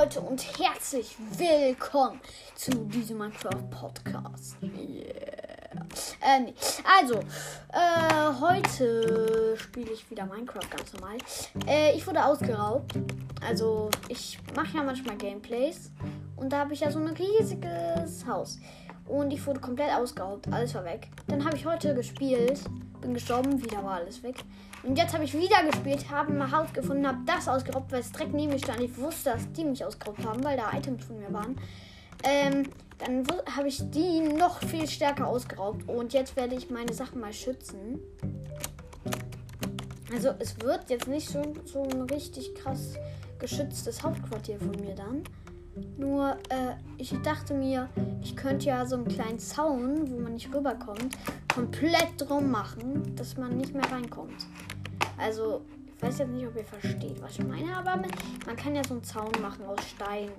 Leute 0.00 0.20
und 0.22 0.42
herzlich 0.58 1.14
willkommen 1.36 2.22
zu 2.54 2.70
diesem 2.70 3.18
Minecraft 3.18 3.68
Podcast. 3.70 4.56
Yeah. 4.62 5.84
Äh. 6.22 6.52
Also, 6.98 7.16
äh, 7.70 8.40
heute 8.40 9.56
spiele 9.58 9.90
ich 9.90 10.10
wieder 10.10 10.24
Minecraft 10.24 10.70
ganz 10.74 10.94
normal. 10.94 11.18
Äh, 11.66 11.94
ich 11.94 12.06
wurde 12.06 12.24
ausgeraubt. 12.24 12.94
Also, 13.46 13.90
ich 14.08 14.38
mache 14.56 14.78
ja 14.78 14.82
manchmal 14.82 15.18
Gameplays 15.18 15.90
und 16.36 16.50
da 16.50 16.60
habe 16.60 16.72
ich 16.72 16.80
ja 16.80 16.90
so 16.90 16.98
ein 16.98 17.08
riesiges 17.08 18.26
Haus. 18.26 18.58
Und 19.06 19.32
ich 19.32 19.44
wurde 19.46 19.60
komplett 19.60 19.92
ausgeraubt. 19.92 20.48
Alles 20.50 20.74
war 20.74 20.84
weg. 20.86 21.08
Dann 21.26 21.44
habe 21.44 21.56
ich 21.56 21.66
heute 21.66 21.94
gespielt. 21.94 22.60
Bin 23.00 23.14
gestorben. 23.14 23.62
Wieder 23.62 23.82
war 23.82 23.96
alles 23.96 24.22
weg. 24.22 24.36
Und 24.82 24.96
jetzt 24.96 25.12
habe 25.12 25.24
ich 25.24 25.34
wieder 25.34 25.62
gespielt, 25.64 26.10
habe 26.10 26.32
ein 26.32 26.50
Haus 26.50 26.72
gefunden, 26.72 27.06
habe 27.06 27.18
das 27.26 27.48
ausgeraubt, 27.48 27.92
weil 27.92 28.00
es 28.00 28.12
direkt 28.12 28.32
neben 28.32 28.52
mir 28.52 28.58
stand. 28.58 28.80
Ich 28.80 28.96
wusste, 28.96 29.30
dass 29.30 29.50
die 29.52 29.64
mich 29.64 29.84
ausgeraubt 29.84 30.24
haben, 30.24 30.42
weil 30.42 30.56
da 30.56 30.72
Items 30.72 31.04
von 31.04 31.18
mir 31.18 31.32
waren. 31.32 31.56
Ähm, 32.22 32.68
dann 32.98 33.26
habe 33.56 33.68
ich 33.68 33.82
die 33.90 34.20
noch 34.20 34.60
viel 34.60 34.88
stärker 34.88 35.26
ausgeraubt. 35.26 35.88
Und 35.88 36.12
jetzt 36.12 36.36
werde 36.36 36.54
ich 36.54 36.70
meine 36.70 36.92
Sachen 36.92 37.20
mal 37.20 37.32
schützen. 37.32 38.00
Also 40.12 40.30
es 40.38 40.60
wird 40.60 40.90
jetzt 40.90 41.08
nicht 41.08 41.28
so, 41.28 41.42
so 41.64 41.82
ein 41.84 42.02
richtig 42.02 42.54
krass 42.54 42.94
geschütztes 43.38 44.02
Hauptquartier 44.02 44.58
von 44.58 44.72
mir 44.72 44.94
dann. 44.94 45.22
Nur, 45.96 46.36
äh, 46.48 46.74
ich 46.98 47.14
dachte 47.22 47.54
mir, 47.54 47.88
ich 48.22 48.36
könnte 48.36 48.66
ja 48.66 48.84
so 48.84 48.96
einen 48.96 49.08
kleinen 49.08 49.38
Zaun, 49.38 50.10
wo 50.10 50.18
man 50.18 50.34
nicht 50.34 50.52
rüberkommt, 50.52 51.16
komplett 51.52 52.12
drum 52.18 52.50
machen, 52.50 53.14
dass 53.16 53.36
man 53.36 53.56
nicht 53.56 53.74
mehr 53.74 53.90
reinkommt. 53.90 54.46
Also, 55.16 55.62
ich 55.96 56.02
weiß 56.02 56.18
jetzt 56.18 56.30
nicht, 56.30 56.46
ob 56.46 56.56
ihr 56.56 56.64
versteht, 56.64 57.20
was 57.22 57.38
ich 57.38 57.44
meine, 57.44 57.76
aber 57.76 58.02
man 58.46 58.56
kann 58.56 58.74
ja 58.74 58.82
so 58.82 58.94
einen 58.94 59.04
Zaun 59.04 59.30
machen 59.40 59.64
aus 59.66 59.80
Stein. 59.88 60.30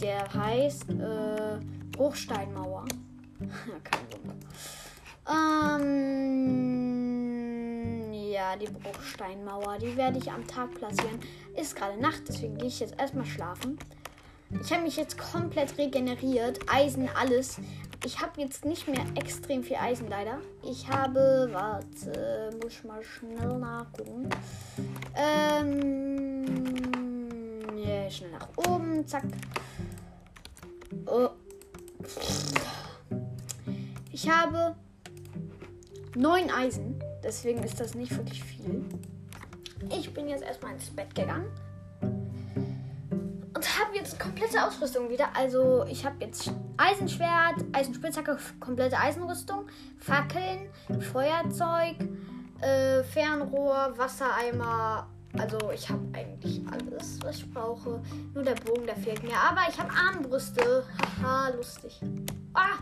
Der 0.00 0.32
heißt 0.32 0.90
äh, 0.90 1.58
Bruchsteinmauer. 1.92 2.84
Kein 3.84 4.00
Wunder. 4.12 4.34
Ähm, 5.30 6.90
ja, 8.12 8.56
die 8.56 8.66
Bruchsteinmauer, 8.66 9.78
die 9.78 9.96
werde 9.96 10.18
ich 10.18 10.30
am 10.30 10.46
Tag 10.46 10.74
platzieren. 10.74 11.20
Ist 11.56 11.76
gerade 11.76 12.00
Nacht, 12.00 12.22
deswegen 12.28 12.58
gehe 12.58 12.68
ich 12.68 12.80
jetzt 12.80 12.98
erstmal 12.98 13.26
schlafen. 13.26 13.78
Ich 14.58 14.72
habe 14.72 14.82
mich 14.82 14.96
jetzt 14.96 15.16
komplett 15.16 15.78
regeneriert. 15.78 16.58
Eisen, 16.68 17.08
alles. 17.14 17.58
Ich 18.04 18.20
habe 18.20 18.40
jetzt 18.40 18.64
nicht 18.64 18.88
mehr 18.88 19.04
extrem 19.14 19.62
viel 19.62 19.76
Eisen 19.76 20.08
leider. 20.08 20.38
Ich 20.62 20.88
habe, 20.88 21.48
warte, 21.52 22.50
muss 22.60 22.72
ich 22.72 22.84
mal 22.84 23.00
schnell 23.02 23.58
nachgucken. 23.58 24.28
Ähm, 25.14 26.44
ja, 27.76 28.10
schnell 28.10 28.32
nach 28.32 28.48
oben, 28.56 29.06
zack. 29.06 29.24
Oh. 31.06 31.28
Ich 34.12 34.28
habe 34.28 34.74
neun 36.16 36.50
Eisen, 36.50 36.98
deswegen 37.22 37.62
ist 37.62 37.78
das 37.78 37.94
nicht 37.94 38.16
wirklich 38.16 38.42
viel. 38.42 38.84
Ich 39.96 40.12
bin 40.12 40.28
jetzt 40.28 40.42
erstmal 40.42 40.72
ins 40.72 40.90
Bett 40.90 41.14
gegangen 41.14 41.46
habe 43.68 43.96
jetzt 43.96 44.18
komplette 44.18 44.64
Ausrüstung 44.64 45.08
wieder. 45.10 45.28
Also 45.36 45.84
ich 45.88 46.04
habe 46.04 46.16
jetzt 46.20 46.52
Eisenschwert, 46.76 47.56
Eisenspitzhacke, 47.72 48.38
komplette 48.60 48.96
Eisenrüstung, 48.98 49.66
Fackeln, 49.98 50.70
Feuerzeug, 51.12 51.96
äh, 52.60 53.02
Fernrohr, 53.02 53.92
Wassereimer. 53.96 55.08
Also 55.38 55.58
ich 55.72 55.88
habe 55.88 56.00
eigentlich 56.12 56.62
alles, 56.70 57.18
was 57.22 57.36
ich 57.36 57.50
brauche. 57.52 58.02
Nur 58.34 58.42
der 58.44 58.54
Bogen, 58.54 58.86
der 58.86 58.96
fehlt 58.96 59.22
mir. 59.22 59.36
Aber 59.36 59.62
ich 59.68 59.78
habe 59.78 59.90
Armbrüste. 59.92 60.84
Haha, 61.22 61.50
lustig. 61.50 62.00
Ah! 62.54 62.78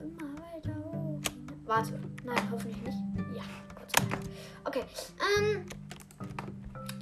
Immer 0.00 0.34
weiter 0.38 0.76
hoch. 0.84 1.20
Warte. 1.66 2.00
Nein, 2.24 2.48
hoffentlich 2.50 2.82
nicht. 2.82 2.98
Ja, 3.34 3.42
Gott. 3.74 4.22
Okay. 4.64 4.84
Ähm. 5.38 5.64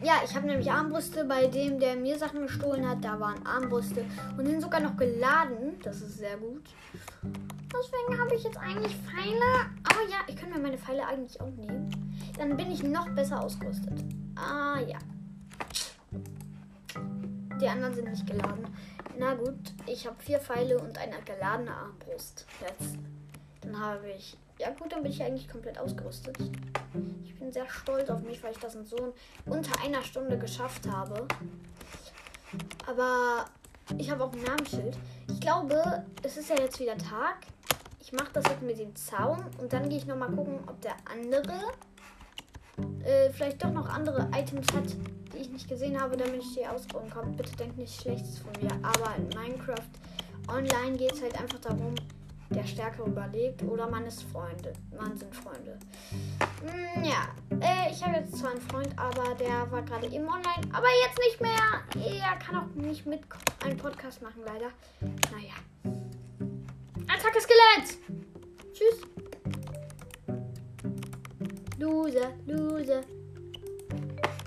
Ja, 0.03 0.21
ich 0.25 0.35
habe 0.35 0.47
nämlich 0.47 0.71
Armbrüste 0.71 1.25
bei 1.25 1.47
dem, 1.47 1.81
der 1.81 1.97
mir 1.97 2.19
Sachen 2.19 2.43
gestohlen 2.43 2.87
hat. 2.89 3.03
Da 3.03 3.19
waren 3.19 3.45
Armbrüste 3.47 4.05
und 4.37 4.47
sind 4.47 4.61
sogar 4.61 4.81
noch 4.81 4.97
geladen. 4.97 5.81
Das 5.83 6.01
ist 6.01 6.19
sehr 6.19 6.37
gut. 6.37 6.65
Deswegen 7.23 8.21
habe 8.21 8.35
ich 8.35 8.45
jetzt 8.45 8.59
eigentlich 8.59 8.97
Pfeile. 8.97 9.71
Aber 9.85 10.03
ja, 10.09 10.19
ich 10.27 10.37
könnte 10.37 10.57
mir 10.57 10.63
meine 10.63 10.79
Pfeile 10.79 11.07
eigentlich 11.07 11.41
auch 11.41 11.51
nehmen. 11.51 11.91
Dann 12.39 12.57
bin 12.57 12.71
ich 12.71 12.83
noch 12.83 13.09
besser 13.11 13.43
ausgerüstet. 13.43 14.05
Ah 14.37 14.81
ja. 14.81 14.99
Die 17.61 17.69
anderen 17.69 17.95
sind 17.95 18.11
nicht 18.11 18.27
geladen. 18.27 18.67
Na 19.19 19.35
gut, 19.35 19.59
ich 19.87 20.07
habe 20.07 20.17
vier 20.19 20.39
Pfeile 20.41 20.79
und 20.79 20.99
eine 20.99 21.17
geladene 21.25 21.75
Armbrust. 21.75 22.47
Jetzt. 22.61 22.99
Dann 23.63 23.81
habe 23.81 24.11
ich 24.11 24.37
ja 24.59 24.71
gut, 24.71 24.93
dann 24.93 25.03
bin 25.03 25.13
ich 25.13 25.23
eigentlich 25.23 25.49
komplett 25.49 25.79
ausgerüstet. 25.79 26.37
Ich 27.25 27.39
bin 27.39 27.53
sehr 27.53 27.69
stolz 27.69 28.09
auf 28.09 28.23
mich, 28.23 28.43
weil 28.43 28.53
ich 28.53 28.59
das 28.59 28.75
in 28.75 28.87
so 28.87 29.15
unter 29.45 29.83
einer 29.85 30.03
Stunde 30.03 30.39
geschafft 30.39 30.89
habe. 30.89 31.27
Aber 32.87 33.45
ich 33.99 34.11
habe 34.11 34.25
auch 34.25 34.33
ein 34.33 34.43
Namensschild. 34.43 34.97
Ich 35.29 35.41
glaube, 35.41 36.05
es 36.23 36.37
ist 36.37 36.49
ja 36.49 36.57
jetzt 36.59 36.81
wieder 36.81 36.97
Tag. 36.97 37.39
Ich 38.01 38.13
mache 38.13 38.31
das 38.33 38.45
jetzt 38.45 38.63
mit 38.63 38.79
dem 38.79 38.95
Zaun 38.95 39.45
und 39.59 39.73
dann 39.73 39.89
gehe 39.89 39.99
ich 39.99 40.07
nochmal 40.07 40.31
gucken, 40.31 40.61
ob 40.67 40.81
der 40.81 40.95
andere 41.11 41.73
äh, 43.05 43.31
vielleicht 43.31 43.63
doch 43.63 43.73
noch 43.73 43.89
andere 43.89 44.29
Items 44.33 44.67
hat, 44.73 44.85
die 45.33 45.39
ich 45.39 45.51
nicht 45.51 45.69
gesehen 45.69 46.01
habe, 46.01 46.17
damit 46.17 46.43
ich 46.43 46.55
die 46.55 46.67
ausbauen 46.67 47.11
kann. 47.11 47.37
Bitte 47.37 47.55
denkt 47.57 47.77
nicht 47.77 48.01
Schlechtes 48.01 48.39
von 48.39 48.53
mir. 48.63 48.73
Aber 48.83 49.15
in 49.17 49.29
Minecraft 49.29 49.89
Online 50.49 50.97
geht 50.97 51.13
es 51.13 51.23
halt 51.23 51.39
einfach 51.41 51.59
darum, 51.59 51.95
der 52.51 52.65
Stärkere 52.65 53.07
überlebt 53.07 53.63
oder 53.63 53.89
man 53.89 54.07
ist 54.07 54.23
Freunde. 54.25 54.73
Man 54.97 55.17
sind 55.17 55.35
Freunde. 55.35 55.79
Hm, 56.65 57.05
ja, 57.05 57.29
äh, 57.61 57.91
ich 57.91 58.03
habe 58.05 58.17
jetzt 58.17 58.37
zwar 58.37 58.51
einen 58.51 58.61
Freund, 58.61 58.97
aber 58.97 59.35
der 59.35 59.71
war 59.71 59.83
gerade 59.83 60.07
eben 60.07 60.27
online, 60.27 60.73
aber 60.73 60.87
jetzt 61.05 61.19
nicht 61.19 61.41
mehr. 61.41 61.83
Er 62.21 62.37
kann 62.37 62.57
auch 62.57 62.75
nicht 62.75 63.07
mit 63.07 63.21
einen 63.65 63.77
Podcast 63.77 64.23
machen, 64.23 64.43
leider. 64.45 64.71
Naja. 65.33 65.55
Attacke 67.09 67.41
Skelett! 67.41 67.99
Tschüss. 68.73 69.01
Loser, 71.79 72.33
loser. 72.47 73.01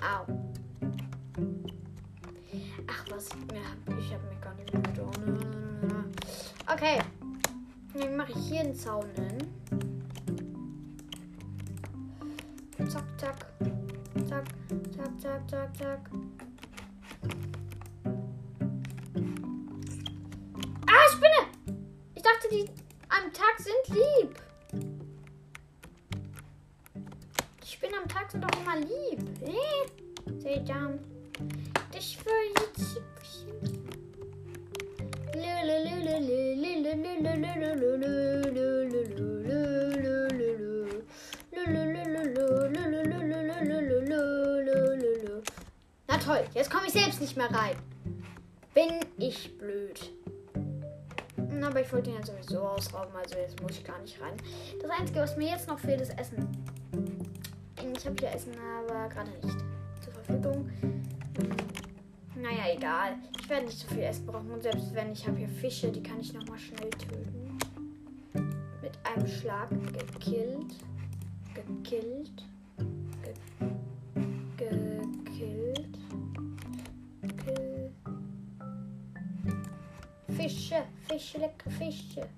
Au. 0.00 0.26
Ach 2.88 3.04
was, 3.10 3.28
ich 3.28 4.12
habe 4.12 4.26
mir 4.28 4.40
gar 4.40 4.54
nicht 4.54 4.72
mehr 4.72 4.82
getan. 4.82 6.12
Okay. 6.72 6.98
Dann 7.94 8.16
mache 8.16 8.32
ich 8.32 8.48
hier 8.48 8.60
einen 8.60 8.74
Zaun 8.74 9.06
hin. 9.14 9.38
Zack, 12.88 13.04
zack. 13.18 13.46
Zack, 14.28 14.44
zack, 14.96 15.20
zack, 15.20 15.50
zack, 15.50 15.76
zack. 15.76 16.10
Ah, 20.86 21.08
Spinne! 21.12 21.76
Ich 22.14 22.22
dachte, 22.22 22.48
die 22.50 22.70
am 23.08 23.32
Tag 23.32 23.58
sind 23.58 23.96
lieb. 23.96 24.40
Die 27.62 27.66
Spinnen 27.66 27.96
am 28.02 28.08
Tag 28.08 28.30
sind 28.30 28.44
doch 28.44 28.60
immer 28.60 28.76
lieb. 28.76 29.20
Eh? 29.42 30.38
Seht 30.38 30.68
ihr? 30.68 30.98
Ich 31.92 32.18
will 32.24 32.32
jetzt 32.60 32.96
toll, 46.20 46.44
jetzt 46.54 46.70
komme 46.70 46.86
ich 46.86 46.92
selbst 46.92 47.20
nicht 47.20 47.36
mehr 47.36 47.50
rein. 47.50 47.76
Bin 48.74 49.00
ich 49.18 49.56
blöd. 49.58 50.12
Aber 51.62 51.80
ich 51.80 51.92
wollte 51.92 52.10
ihn 52.10 52.16
ja 52.16 52.24
sowieso 52.24 52.60
ausrauben, 52.60 53.14
also 53.16 53.36
jetzt 53.36 53.60
muss 53.60 53.72
ich 53.72 53.84
gar 53.84 53.98
nicht 54.00 54.20
rein. 54.20 54.34
Das 54.80 54.90
Einzige, 54.90 55.20
was 55.20 55.36
mir 55.36 55.48
jetzt 55.50 55.68
noch 55.68 55.78
fehlt, 55.78 56.00
ist 56.00 56.18
Essen. 56.18 56.48
Ich 57.96 58.06
habe 58.06 58.16
hier 58.18 58.32
Essen, 58.32 58.52
aber 58.78 59.08
gerade 59.08 59.30
nicht 59.30 59.58
zur 60.02 60.12
Verfügung. 60.12 60.70
Naja, 62.34 62.74
egal. 62.74 63.16
Ich 63.38 63.48
werde 63.48 63.66
nicht 63.66 63.78
so 63.78 63.88
viel 63.88 64.02
Essen 64.02 64.24
brauchen. 64.26 64.50
Und 64.50 64.62
selbst 64.62 64.94
wenn 64.94 65.12
ich 65.12 65.26
habe 65.26 65.36
hier 65.36 65.48
Fische, 65.48 65.90
die 65.90 66.02
kann 66.02 66.20
ich 66.20 66.32
nochmal 66.32 66.58
schnell 66.58 66.90
töten. 66.90 67.58
Mit 68.80 68.92
einem 69.04 69.26
Schlag 69.26 69.68
gekillt. 69.70 70.74
Gekillt. 71.54 72.49
Fische. 81.68 82.28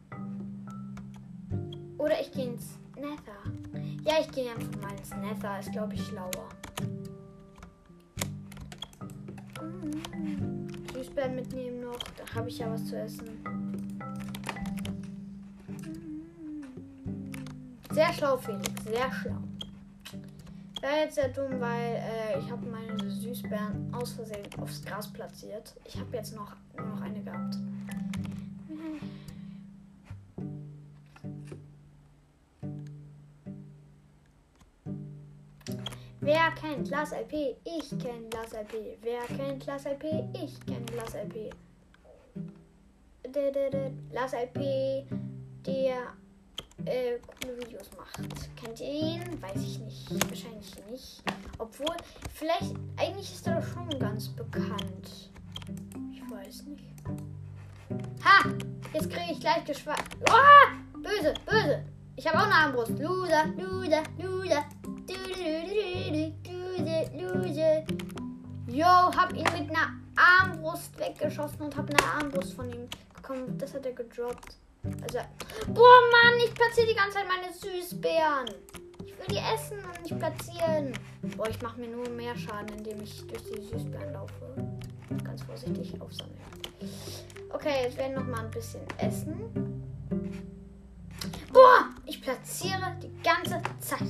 Oder 1.99 2.21
ich 2.21 2.33
gehe 2.33 2.47
ins 2.47 2.79
Nether. 2.97 3.39
Ja, 4.05 4.15
ich 4.21 4.31
gehe 4.33 4.51
einfach 4.51 4.81
mal 4.81 4.93
ins 4.97 5.11
Nether. 5.15 5.61
Ist, 5.61 5.73
glaube 5.73 5.95
ich, 5.95 6.05
schlauer. 6.07 6.49
Süßbeeren 10.93 11.35
mitnehmen 11.35 11.81
noch. 11.83 11.99
Da 12.17 12.35
habe 12.35 12.49
ich 12.49 12.59
ja 12.59 12.71
was 12.71 12.87
zu 12.87 12.97
essen. 12.97 13.29
Sehr 17.91 18.13
schlau, 18.13 18.37
Felix. 18.37 18.85
Sehr 18.85 19.13
schlau. 19.13 19.39
Wäre 20.81 21.05
jetzt 21.05 21.15
sehr 21.15 21.29
dumm, 21.29 21.61
weil 21.61 21.95
äh, 21.95 22.41
ich 22.41 22.51
habe 22.51 22.67
meine 22.67 23.09
Süßbeeren 23.09 23.95
aus 23.95 24.15
Versehen 24.15 24.49
aufs 24.61 24.85
Gras 24.85 25.13
platziert. 25.13 25.75
Ich 25.85 25.97
habe 25.97 26.17
jetzt 26.17 26.35
noch, 26.35 26.57
noch 26.77 27.01
eine 27.01 27.23
gehabt. 27.23 27.57
Wer 36.35 36.51
kennt 36.53 36.89
Lars 36.89 37.13
LP? 37.13 37.57
Ich 37.63 37.91
kenne 37.99 38.31
Lars 38.33 38.55
LP. 38.55 38.97
Wer 39.03 39.21
kennt 39.37 39.67
Lars 39.67 39.85
LP? 39.85 40.25
Ich 40.33 40.59
kenne 40.65 40.87
Lars 40.97 41.13
LP. 41.13 41.51
Lars 44.11 44.33
LP, 44.33 45.05
der 45.67 46.15
äh, 46.87 47.19
coole 47.19 47.59
Videos 47.59 47.91
macht. 47.99 48.57
Kennt 48.57 48.81
ihr 48.81 48.89
ihn? 48.89 49.43
Weiß 49.43 49.63
ich 49.63 49.79
nicht. 49.81 50.11
Wahrscheinlich 50.31 50.73
nicht. 50.91 51.23
Obwohl, 51.59 51.97
vielleicht, 52.33 52.77
eigentlich 52.97 53.31
ist 53.31 53.47
er 53.47 53.61
doch 53.61 53.67
schon 53.67 53.99
ganz 53.99 54.29
bekannt. 54.29 55.31
Ich 56.15 56.31
weiß 56.31 56.63
nicht. 56.63 56.95
Ha! 58.25 58.49
Jetzt 58.95 59.11
kriege 59.11 59.33
ich 59.33 59.41
gleich 59.41 59.67
geschwach. 59.67 60.03
Oh! 60.31 60.99
Böse, 60.99 61.35
böse. 61.45 61.85
Ich 62.17 62.27
habe 62.27 62.39
auch 62.39 62.47
eine 62.47 62.55
Armbrust. 62.55 62.99
Loser, 62.99 63.49
loser, 63.49 64.03
loser. 64.17 64.65
Yo, 68.67 68.87
hab 68.87 69.33
ihn 69.33 69.45
mit 69.45 69.71
einer 69.71 69.93
Armbrust 70.17 70.99
weggeschossen 70.99 71.63
und 71.63 71.77
hab 71.77 71.89
eine 71.89 72.03
Armbrust 72.03 72.55
von 72.55 72.73
ihm 72.73 72.89
bekommen. 73.15 73.59
Das 73.59 73.75
hat 73.75 73.85
er 73.87 73.93
gedroppt. 73.93 74.57
Also, 74.85 75.19
boah, 75.69 76.01
Mann, 76.11 76.39
ich 76.45 76.55
platziere 76.55 76.89
die 76.89 76.95
ganze 76.95 77.19
Zeit 77.19 77.27
meine 77.29 77.53
Süßbeeren. 77.53 78.47
Ich 79.05 79.19
will 79.19 79.27
die 79.31 79.55
essen 79.55 79.79
und 79.85 80.03
nicht 80.03 80.19
platzieren. 80.19 80.93
Boah, 81.37 81.49
ich 81.49 81.61
mache 81.63 81.81
mir 81.81 81.89
nur 81.89 82.09
mehr 82.09 82.37
Schaden, 82.37 82.79
indem 82.79 83.03
ich 83.03 83.27
durch 83.27 83.43
die 83.45 83.63
Süßbeeren 83.63 84.13
laufe. 84.13 84.55
Ganz 85.23 85.43
vorsichtig 85.43 86.01
aufsammeln. 86.01 86.39
Okay, 87.51 87.85
jetzt 87.85 87.97
werden 87.97 88.15
noch 88.15 88.27
mal 88.27 88.45
ein 88.45 88.51
bisschen 88.51 88.83
essen. 88.99 89.83
Boah, 91.53 91.91
ich 92.07 92.21
platziere 92.21 92.97
die 93.03 93.13
ganze 93.23 93.63
Zeit. 93.79 94.09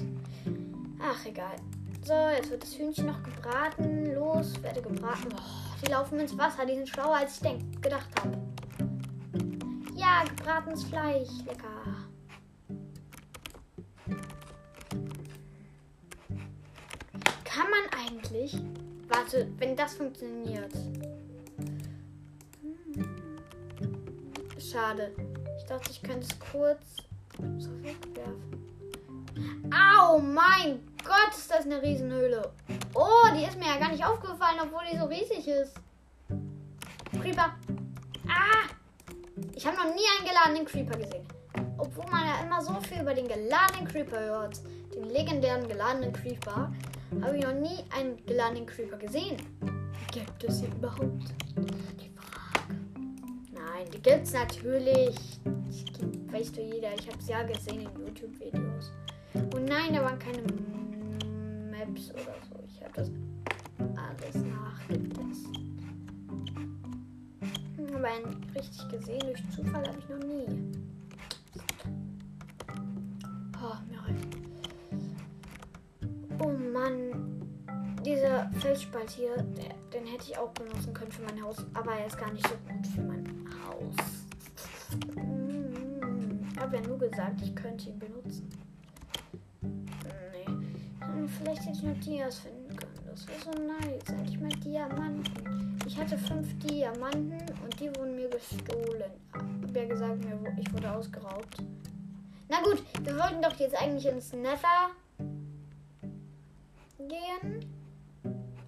Ach, 1.01 1.27
egal. 1.27 1.57
So, 2.05 2.15
jetzt 2.37 2.51
wird 2.51 2.65
das 2.65 2.77
Hühnchen 2.77 3.07
noch 3.07 3.23
gebraten. 3.23 4.13
Los, 4.15 4.61
werde 4.61 4.83
gebraten. 4.83 5.29
Oh, 5.37 5.77
die 5.81 5.89
laufen 5.89 6.19
ins 6.19 6.37
Wasser. 6.37 6.67
Die 6.67 6.75
sind 6.75 6.89
schlauer, 6.89 7.19
als 7.19 7.37
ich 7.37 7.43
denk, 7.43 7.81
gedacht 7.81 8.09
habe. 8.19 8.37
Ja, 9.95 10.25
gebratenes 10.25 10.83
Fleisch. 10.83 11.29
Lecker. 11.47 11.69
Kann 17.45 17.67
man 17.71 18.07
eigentlich. 18.07 18.61
Warte, 19.09 19.49
wenn 19.59 19.77
das 19.77 19.95
funktioniert. 19.95 20.73
Schade. 24.59 25.15
Ich 25.57 25.65
dachte, 25.67 25.91
ich 25.93 26.03
könnte 26.03 26.27
es 26.27 26.41
kurz 26.41 26.97
so 27.59 27.71
wegwerfen. 27.83 28.63
Au, 29.71 30.19
mein 30.19 30.81
Gott, 31.05 31.37
ist 31.37 31.51
das 31.51 31.65
eine 31.65 31.83
Riesenhöhle. 31.83 32.53
Oh, 32.95 33.27
die 33.37 33.45
ist 33.45 33.59
mir 33.59 33.67
ja 33.67 33.79
gar 33.79 33.91
nicht 33.91 34.05
aufgefallen, 34.05 34.61
obwohl 34.63 34.83
die 34.91 34.99
so 34.99 35.05
riesig 35.05 35.47
ist. 35.49 35.75
Creeper. 37.21 37.55
Ah! 38.29 38.69
Ich 39.55 39.67
habe 39.67 39.77
noch 39.77 39.95
nie 39.95 40.07
einen 40.19 40.29
geladenen 40.29 40.65
Creeper 40.65 40.99
gesehen. 40.99 41.27
Obwohl 41.79 42.07
man 42.11 42.27
ja 42.27 42.43
immer 42.43 42.61
so 42.63 42.75
viel 42.81 43.03
über 43.03 43.15
den 43.15 43.29
geladenen 43.29 43.87
Creeper 43.87 44.21
hört. 44.21 44.61
Den 44.95 45.05
legendären 45.11 45.69
geladenen 45.69 46.13
Creeper. 46.13 46.73
Habe 47.21 47.37
ich 47.37 47.45
noch 47.45 47.55
nie 47.55 47.85
einen 47.97 48.25
geladenen 48.27 48.67
Creeper 48.67 48.97
gesehen. 48.97 49.37
Gibt 50.13 50.45
es 50.45 50.61
hier 50.61 50.69
überhaupt? 50.69 51.35
Die 52.01 52.11
Frage. 52.11 52.75
Nein, 53.53 53.87
die 53.93 54.01
gibt 54.01 54.27
es 54.27 54.33
natürlich. 54.33 55.17
Weißt 56.31 56.57
du 56.57 56.63
jeder. 56.63 56.95
Ich 56.95 57.07
habe 57.07 57.19
es 57.19 57.29
ja 57.29 57.43
gesehen 57.43 57.81
in 57.83 58.07
YouTube-Videos. 58.07 58.93
Und 59.35 59.65
nein, 59.67 59.95
da 59.95 60.03
waren 60.03 60.19
keine 60.19 60.43
Maps 61.93 62.11
oder 62.11 62.37
so. 62.49 62.65
Ich 62.67 62.83
habe 62.83 62.93
das 62.95 63.11
alles 63.97 64.35
nachgetestet. 64.47 65.59
Aber 67.95 68.09
richtig 68.55 68.89
gesehen 68.89 69.21
durch 69.21 69.51
Zufall 69.51 69.87
habe 69.87 69.99
ich 69.99 70.09
noch 70.09 70.19
nie. 70.19 70.47
Oh, 73.63 73.77
mir 73.89 74.01
reicht. 74.03 74.29
Oh 76.41 76.53
Mann. 76.73 76.99
Dieser 78.05 78.51
Felsspalt 78.59 79.11
hier, 79.11 79.37
der, 79.37 79.75
den 79.93 80.07
hätte 80.07 80.25
ich 80.31 80.39
auch 80.39 80.51
benutzen 80.51 80.93
können 80.93 81.13
für 81.13 81.23
mein 81.23 81.41
Haus. 81.43 81.65
Aber 81.75 81.93
er 81.93 82.07
ist 82.07 82.19
gar 82.19 82.33
nicht 82.33 82.47
so 82.47 82.55
gut 82.69 82.87
für 82.89 83.03
mein 83.03 83.25
Haus. 83.65 83.95
Ich 86.53 86.59
habe 86.61 86.77
ja 86.77 86.83
nur 86.83 86.99
gesagt, 86.99 87.43
ich 87.43 87.55
könnte 87.55 87.91
ihn 87.91 87.99
benutzen. 87.99 88.49
Vielleicht 91.39 91.63
hätte 91.63 91.79
ich 91.79 91.83
noch 91.83 92.01
Dias 92.01 92.39
finden 92.41 92.77
können. 92.77 92.93
Das 93.11 93.27
wäre 93.27 93.41
so 93.41 93.63
nice. 93.63 94.09
Endlich 94.09 94.41
mal 94.41 94.49
Diamanten. 94.49 95.79
Ich 95.87 95.97
hatte 95.97 96.17
fünf 96.17 96.59
Diamanten 96.61 97.43
und 97.63 97.81
die 97.81 97.89
wurden 97.97 98.17
mir 98.17 98.29
gestohlen. 98.29 99.11
Hab 99.33 99.77
ja 99.77 99.85
gesagt, 99.87 100.19
ich 100.59 100.73
wurde 100.73 100.93
ausgeraubt. 100.93 101.57
Na 102.49 102.61
gut, 102.63 102.83
wir 103.03 103.19
wollten 103.19 103.43
doch 103.43 103.55
jetzt 103.59 103.75
eigentlich 103.75 104.07
ins 104.07 104.33
Nether 104.33 104.91
gehen. 106.99 107.71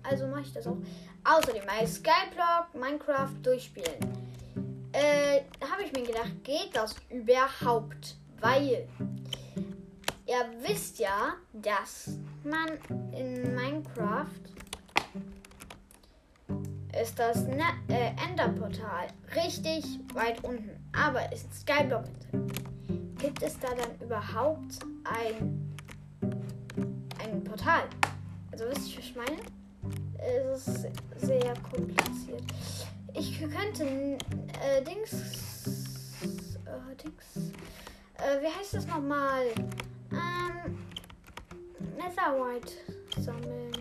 Also 0.03 0.27
mache 0.27 0.43
ich 0.43 0.53
das 0.53 0.67
auch. 0.67 0.77
Außerdem 1.25 1.63
bei 1.67 1.87
Skyblock 1.87 2.75
Minecraft 2.75 3.35
durchspielen. 3.43 3.99
Äh, 4.93 5.41
habe 5.61 5.83
ich 5.85 5.93
mir 5.93 6.05
gedacht, 6.05 6.33
geht 6.45 6.71
das 6.75 6.95
überhaupt? 7.11 8.17
Weil 8.41 8.87
ihr 10.27 10.47
wisst 10.63 10.99
ja, 10.99 11.35
dass 11.53 12.19
man 12.45 12.69
in 13.13 13.55
Minecraft 13.55 14.27
ist 17.01 17.19
das 17.19 17.45
ne 17.47 17.65
äh, 17.89 18.13
Enderportal 18.29 19.09
richtig 19.35 19.85
weit 20.13 20.43
unten. 20.45 20.71
Aber 20.93 21.33
ist 21.33 21.53
Skyblock. 21.53 22.05
Gibt 23.19 23.43
es 23.43 23.59
da 23.59 23.69
dann 23.69 23.99
überhaupt 24.01 24.79
ein, 25.05 25.77
ein 27.23 27.43
Portal? 27.45 27.85
Also 28.53 28.65
wisst 28.69 28.93
ihr, 28.93 28.99
was 28.99 29.05
ich 29.05 29.17
meine? 29.17 29.37
Es 30.19 30.69
ist 30.69 30.87
sehr 31.17 31.55
kompliziert. 31.71 32.45
Ich 33.15 33.41
könnte 33.41 33.85
äh, 33.85 34.83
Dings. 34.83 35.13
Äh, 36.65 37.03
Dings. 37.03 37.53
Äh, 38.19 38.43
wie 38.43 38.47
heißt 38.47 38.75
das 38.75 38.87
nochmal? 38.87 39.47
Ähm. 40.13 40.94
Netherite 41.97 42.73
sammeln. 43.19 43.73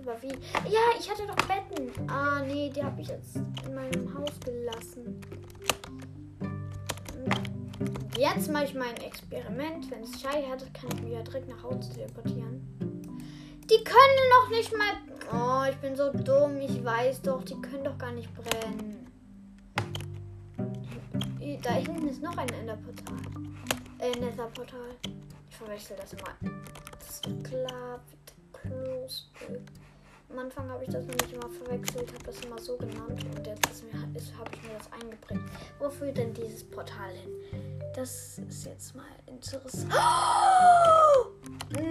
Aber 0.00 0.22
wie? 0.22 0.28
Ja, 0.68 0.80
ich 0.98 1.10
hatte 1.10 1.26
doch 1.26 1.36
Betten. 1.46 1.90
Ah, 2.08 2.42
nee, 2.46 2.70
die 2.74 2.82
habe 2.82 3.00
ich 3.00 3.08
jetzt 3.08 3.36
in 3.36 3.74
meinem 3.74 4.14
Haus 4.14 4.32
gelassen. 4.44 5.20
Jetzt 8.16 8.50
mache 8.50 8.64
ich 8.64 8.74
mein 8.74 8.96
Experiment. 8.96 9.90
Wenn 9.90 10.02
es 10.02 10.20
Schei 10.20 10.42
hat, 10.50 10.62
kann 10.74 10.90
ich 10.94 11.02
mich 11.02 11.12
ja 11.12 11.22
direkt 11.22 11.48
nach 11.48 11.62
Hause 11.62 11.92
teleportieren. 11.94 12.60
Die 13.70 13.84
können 13.84 14.28
noch 14.30 14.50
nicht 14.50 14.72
mal. 14.76 14.96
Oh, 15.32 15.70
ich 15.70 15.76
bin 15.76 15.94
so 15.96 16.12
dumm. 16.12 16.60
Ich 16.60 16.84
weiß 16.84 17.22
doch, 17.22 17.44
die 17.44 17.60
können 17.60 17.84
doch 17.84 17.96
gar 17.96 18.12
nicht 18.12 18.28
brennen. 18.34 19.06
Da 21.62 21.72
hinten 21.72 22.08
ist 22.08 22.22
noch 22.22 22.36
ein 22.38 22.48
Enderportal. 22.48 23.16
Äh, 23.98 24.18
Netherportal. 24.18 24.96
Ich 25.04 25.19
verwechsel 25.60 25.96
das 26.00 26.12
mal. 26.22 26.34
Das 26.98 27.10
ist 27.10 27.44
klar. 27.44 28.00
Close. 28.52 29.24
Am 30.30 30.38
Anfang 30.38 30.68
habe 30.70 30.84
ich 30.84 30.90
das 30.90 31.04
nämlich 31.04 31.32
immer 31.32 31.48
verwechselt, 31.48 32.12
habe 32.12 32.24
das 32.24 32.40
immer 32.44 32.58
so 32.58 32.76
genannt 32.76 33.24
und 33.36 33.46
jetzt 33.46 33.64
habe 34.38 34.50
ich 34.54 34.62
mir 34.62 34.78
das 34.78 34.92
eingeprägt. 34.92 35.40
Wo 35.78 35.90
führt 35.90 36.16
denn 36.16 36.32
dieses 36.34 36.62
Portal 36.70 37.10
hin? 37.10 37.32
Das 37.94 38.38
ist 38.38 38.66
jetzt 38.66 38.94
mal 38.94 39.06
interessant. 39.26 39.92
Oh! 39.92 41.30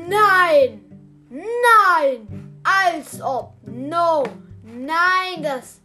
Nein! 0.07 0.85
Nein! 1.29 2.61
Als 2.63 3.21
ob! 3.21 3.55
No! 3.63 4.23
Nein, 4.63 5.43
das. 5.43 5.81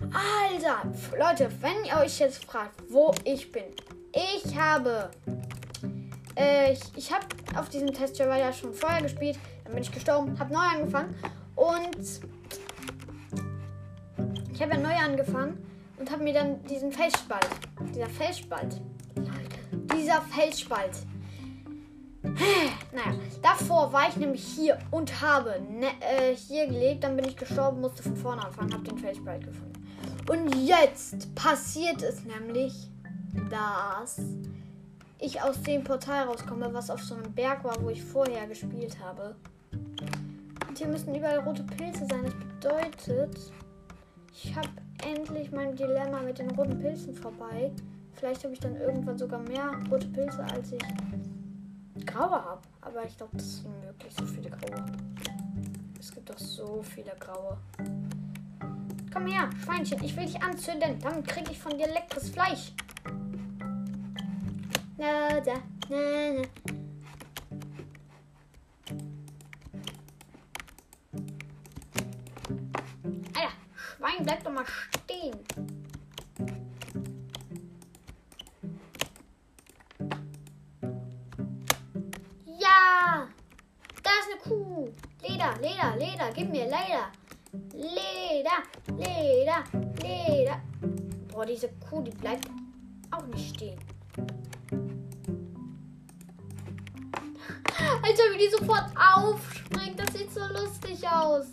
Alter! 0.00 0.82
Leute, 1.18 1.50
wenn 1.60 1.84
ihr 1.84 1.96
euch 1.96 2.18
jetzt 2.20 2.44
fragt, 2.44 2.80
wo 2.90 3.12
ich 3.24 3.50
bin. 3.50 3.64
Ich 4.12 4.56
habe. 4.56 5.10
Äh, 6.36 6.72
ich 6.72 6.80
ich 6.96 7.12
habe 7.12 7.26
auf 7.56 7.68
diesem 7.68 7.92
Testserver 7.92 8.36
ja 8.36 8.52
schon 8.52 8.74
vorher 8.74 9.02
gespielt. 9.02 9.38
Dann 9.64 9.74
bin 9.74 9.82
ich 9.82 9.92
gestorben, 9.92 10.38
habe 10.38 10.52
neu 10.52 10.60
angefangen. 10.60 11.14
Und 11.54 12.20
Ich 14.56 14.62
habe 14.62 14.72
ja 14.72 14.80
neu 14.80 14.94
angefangen 14.94 15.58
und 15.98 16.10
habe 16.10 16.24
mir 16.24 16.32
dann 16.32 16.64
diesen 16.64 16.90
Felsspalt. 16.90 17.46
Dieser 17.94 18.08
Felsspalt. 18.08 18.80
Dieser 19.94 20.22
Felsspalt. 20.22 20.92
Naja, 22.22 23.18
davor 23.42 23.92
war 23.92 24.08
ich 24.08 24.16
nämlich 24.16 24.42
hier 24.42 24.78
und 24.90 25.20
habe 25.20 25.60
ne, 25.60 25.88
äh, 26.00 26.34
hier 26.34 26.68
gelegt, 26.68 27.04
dann 27.04 27.16
bin 27.16 27.26
ich 27.26 27.36
gestorben, 27.36 27.82
musste 27.82 28.02
von 28.02 28.16
vorne 28.16 28.46
anfangen, 28.46 28.72
habe 28.72 28.84
den 28.84 28.96
Felsspalt 28.96 29.44
gefunden. 29.44 29.74
Und 30.30 30.66
jetzt 30.66 31.34
passiert 31.34 32.02
es 32.02 32.24
nämlich, 32.24 32.90
dass 33.50 34.22
ich 35.18 35.40
aus 35.42 35.62
dem 35.62 35.82
Portal 35.82 36.26
rauskomme, 36.26 36.72
was 36.72 36.90
auf 36.90 37.02
so 37.02 37.14
einem 37.14 37.32
Berg 37.32 37.64
war, 37.64 37.82
wo 37.82 37.90
ich 37.90 38.02
vorher 38.02 38.46
gespielt 38.46 38.98
habe. 39.00 39.34
Und 40.68 40.78
hier 40.78 40.88
müssen 40.88 41.14
überall 41.14 41.40
rote 41.40 41.62
Pilze 41.62 42.06
sein. 42.06 42.24
Das 42.24 42.34
bedeutet, 42.34 43.52
ich 44.32 44.54
habe 44.54 44.68
endlich 45.08 45.50
mein 45.52 45.74
Dilemma 45.74 46.20
mit 46.20 46.38
den 46.38 46.50
roten 46.50 46.78
Pilzen 46.78 47.14
vorbei. 47.14 47.72
Vielleicht 48.12 48.44
habe 48.44 48.54
ich 48.54 48.60
dann 48.60 48.76
irgendwann 48.76 49.18
sogar 49.18 49.40
mehr 49.40 49.70
rote 49.90 50.06
Pilze, 50.08 50.44
als 50.44 50.72
ich 50.72 52.06
graue 52.06 52.44
habe. 52.44 52.62
Aber 52.80 53.04
ich 53.04 53.16
glaube, 53.16 53.36
das 53.36 53.46
ist 53.46 53.64
unmöglich, 53.66 54.14
so 54.14 54.24
viele 54.26 54.50
graue. 54.50 54.84
Es 55.98 56.12
gibt 56.12 56.28
doch 56.30 56.38
so 56.38 56.82
viele 56.82 57.12
graue. 57.18 57.56
Komm 59.12 59.26
her, 59.26 59.48
Schweinchen, 59.64 60.02
ich 60.04 60.14
will 60.16 60.26
dich 60.26 60.42
anzünden. 60.42 60.98
Dann 61.00 61.24
kriege 61.24 61.50
ich 61.50 61.58
von 61.58 61.76
dir 61.76 61.86
leckeres 61.86 62.30
Fleisch. 62.30 62.72
Da, 64.98 65.04
na, 65.42 65.42
na. 65.90 66.42
Alter, 73.34 73.52
Schwein, 73.76 74.24
bleib 74.24 74.42
doch 74.42 74.52
mal 74.52 74.64
stehen. 74.66 75.36
Ja! 82.58 83.28
Da 84.02 84.10
ist 84.10 84.30
eine 84.32 84.40
Kuh. 84.42 84.88
Leder, 85.20 85.54
Leder, 85.60 85.96
Leder, 85.98 86.30
gib 86.34 86.50
mir 86.50 86.64
Leder. 86.64 87.12
Leder, 87.74 88.62
Leder, 88.96 89.64
Leder. 90.02 90.60
Boah, 91.30 91.44
diese 91.44 91.68
Kuh, 91.90 92.00
die 92.00 92.12
bleibt 92.12 92.48
auch 93.10 93.26
nicht 93.26 93.54
stehen. 93.54 93.95
Alter, 98.16 98.34
wie 98.34 98.38
die 98.38 98.50
sofort 98.50 98.86
aufspringt. 98.96 99.98
Das 99.98 100.14
sieht 100.14 100.32
so 100.32 100.40
lustig 100.40 101.06
aus. 101.06 101.46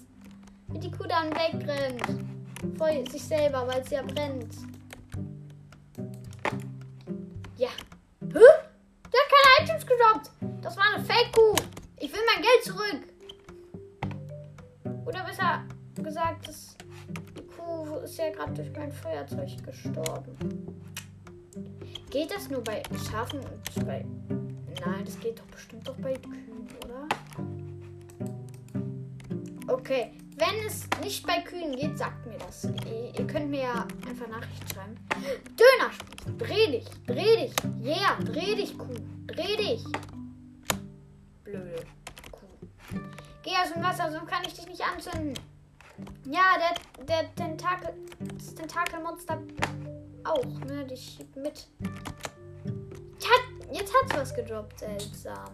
Wie 0.68 0.80
die 0.80 0.92
Kuh 0.92 1.06
dann 1.08 1.30
wegrennt. 1.32 2.02
Vor 2.78 2.88
sich 3.10 3.24
selber, 3.24 3.68
weil 3.68 3.86
sie 3.86 3.96
ja 3.96 4.02
brennt. 4.02 4.56
Ja. 7.58 7.70
Hä? 8.22 8.30
Der 8.32 9.20
hat 9.20 9.30
keine 9.32 9.70
Items 9.70 9.86
gedroppt. 9.86 10.32
Das 10.62 10.78
war 10.78 10.86
eine 10.94 11.04
Fake-Kuh. 11.04 11.56
Ich 11.98 12.12
will 12.14 12.22
mein 12.34 12.42
Geld 12.42 12.64
zurück. 12.64 13.02
Oder 15.06 15.24
besser 15.26 15.64
gesagt, 16.02 16.48
das, 16.48 16.78
die 17.38 17.46
Kuh 17.46 17.98
ist 17.98 18.18
ja 18.18 18.30
gerade 18.32 18.54
durch 18.54 18.72
mein 18.78 18.92
Feuerzeug 18.92 19.50
gestorben. 19.66 20.82
Geht 22.10 22.32
das 22.32 22.50
nur 22.50 22.64
bei 22.64 22.82
Schafen 23.10 23.40
und 23.40 23.86
bei. 23.86 24.06
Nein, 24.86 25.06
das 25.06 25.20
geht 25.20 25.40
doch 25.40 25.46
bestimmt 25.46 25.88
doch 25.88 25.96
bei 25.96 26.14
nicht 31.04 31.26
bei 31.26 31.42
Kühen 31.42 31.76
geht, 31.76 31.98
sagt 31.98 32.26
mir 32.26 32.38
das. 32.38 32.64
Ihr, 32.64 33.28
könnt 33.28 33.50
mir 33.50 33.62
ja 33.62 33.88
einfach 34.08 34.28
Nachrichten 34.28 34.68
schreiben. 34.74 34.96
Dönerspieß, 35.58 36.38
dreh 36.38 36.72
dich, 36.72 36.86
dreh 37.06 37.48
dich. 37.48 37.54
Yeah, 37.84 38.18
dreh 38.24 38.56
dich, 38.56 38.78
Kuh, 38.78 38.96
dreh 39.28 39.58
dich. 39.58 39.84
Blöde 41.44 41.84
Kuh. 42.32 43.00
Geh 43.44 43.52
aus 43.52 43.74
dem 43.74 43.84
Wasser, 43.84 44.12
sonst 44.12 44.30
kann 44.30 44.44
ich 44.46 44.54
dich 44.54 44.68
nicht 44.68 44.82
anzünden. 44.82 45.34
Ja, 46.26 46.58
der, 46.58 47.06
der 47.06 47.36
Tentakel, 47.36 47.94
das 48.20 48.56
Tentakelmonster 48.56 49.42
auch, 50.24 50.46
ne? 50.66 50.88
Schiebt 50.96 51.36
mit. 51.36 51.68
Jetzt 53.74 53.92
hat's 53.92 54.16
was 54.16 54.36
gedroppt, 54.36 54.78
seltsam. 54.78 55.50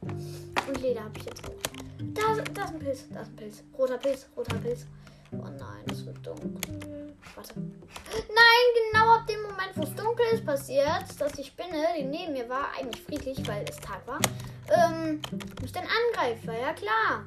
Und 0.00 0.80
Leder 0.80 1.04
habe 1.04 1.18
ich 1.18 1.24
jetzt 1.26 1.44
auch. 1.46 1.91
Da, 2.14 2.42
da 2.54 2.64
ist 2.64 2.72
ein 2.72 2.78
Pilz, 2.78 3.04
da 3.12 3.20
ist 3.20 3.28
ein 3.28 3.36
Pilz. 3.36 3.62
Roter 3.78 3.98
Pilz, 3.98 4.26
roter 4.36 4.56
Pilz. 4.56 4.86
Oh 5.32 5.44
nein, 5.44 5.84
es 5.90 6.04
wird 6.04 6.26
dunkel. 6.26 7.14
Warte. 7.34 7.54
Nein, 7.56 8.66
genau 8.90 9.14
ab 9.14 9.26
dem 9.26 9.40
Moment, 9.42 9.70
wo 9.74 9.82
es 9.82 9.94
dunkel 9.94 10.26
ist, 10.32 10.44
passiert, 10.44 11.04
dass 11.18 11.32
die 11.32 11.44
Spinne, 11.44 11.86
die 11.98 12.04
neben 12.04 12.34
mir 12.34 12.48
war, 12.48 12.66
eigentlich 12.78 13.02
friedlich, 13.02 13.48
weil 13.48 13.64
es 13.68 13.76
Tag 13.76 14.06
war, 14.06 14.20
ähm, 14.68 15.20
mich 15.62 15.72
dann 15.72 15.84
angreift. 15.84 16.46
War 16.46 16.58
ja 16.58 16.72
klar. 16.74 17.24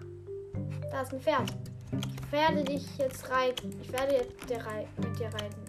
Da 0.92 1.02
ist 1.02 1.14
ein 1.14 1.22
Pferd. 1.22 1.52
Ich 2.26 2.32
werde 2.32 2.64
dich 2.64 2.86
jetzt 2.98 3.30
reiten. 3.30 3.80
Ich 3.82 3.92
werde 3.92 4.14
jetzt 4.14 4.34
mit 4.98 5.20
dir 5.20 5.28
reiten. 5.28 5.65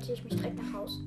Teleportiere 0.00 0.14
ich 0.14 0.24
mich 0.24 0.36
direkt 0.36 0.56
nach 0.56 0.72
Haus. 0.72 0.98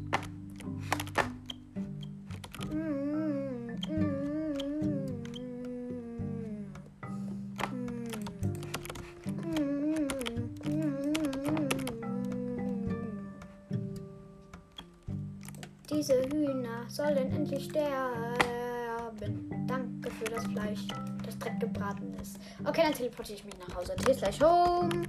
Diese 15.89 16.21
Hühner 16.29 16.89
sollen 16.89 17.31
endlich 17.31 17.65
sterben. 17.65 19.49
Danke 19.67 20.11
für 20.11 20.25
das 20.25 20.45
Fleisch, 20.47 20.87
das 21.25 21.37
Dreck 21.39 21.59
gebraten 21.59 22.13
ist. 22.21 22.37
Okay, 22.65 22.81
dann 22.83 22.93
teleportiere 22.93 23.37
ich 23.39 23.45
mich 23.45 23.55
nach 23.67 23.75
Hause. 23.75 23.95
T 23.95 24.13
slash 24.13 24.39
home. 24.41 25.03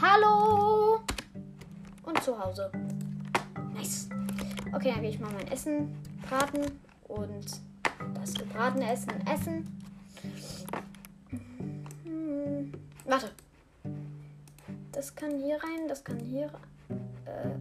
Hallo. 0.00 1.00
Und 2.04 2.22
zu 2.22 2.38
Hause. 2.38 2.70
Nice. 3.84 4.08
Okay, 4.72 4.92
dann 4.92 5.02
gehe 5.02 5.10
ich 5.10 5.20
mal 5.20 5.30
mein 5.32 5.46
Essen 5.48 5.94
braten 6.26 6.80
und 7.06 7.60
das 8.14 8.32
gebratene 8.32 8.90
Essen 8.90 9.10
essen. 9.26 9.78
Hm. 12.04 12.72
Warte. 13.04 13.30
Das 14.90 15.14
kann 15.14 15.38
hier 15.38 15.56
rein, 15.56 15.86
das 15.86 16.02
kann 16.02 16.18
hier 16.18 16.46
rein. 16.46 16.62
Äh, 17.26 17.58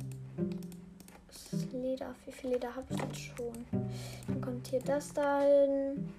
Leder. 1.76 2.16
Wie 2.26 2.32
viel 2.32 2.52
Leder 2.52 2.74
habe 2.74 2.88
ich 2.90 3.00
jetzt 3.00 3.20
schon? 3.20 3.66
Dann 4.28 4.42
kommt 4.42 4.68
hier 4.68 4.82
das 4.82 5.12
da 5.14 5.42
hin. 5.42 6.10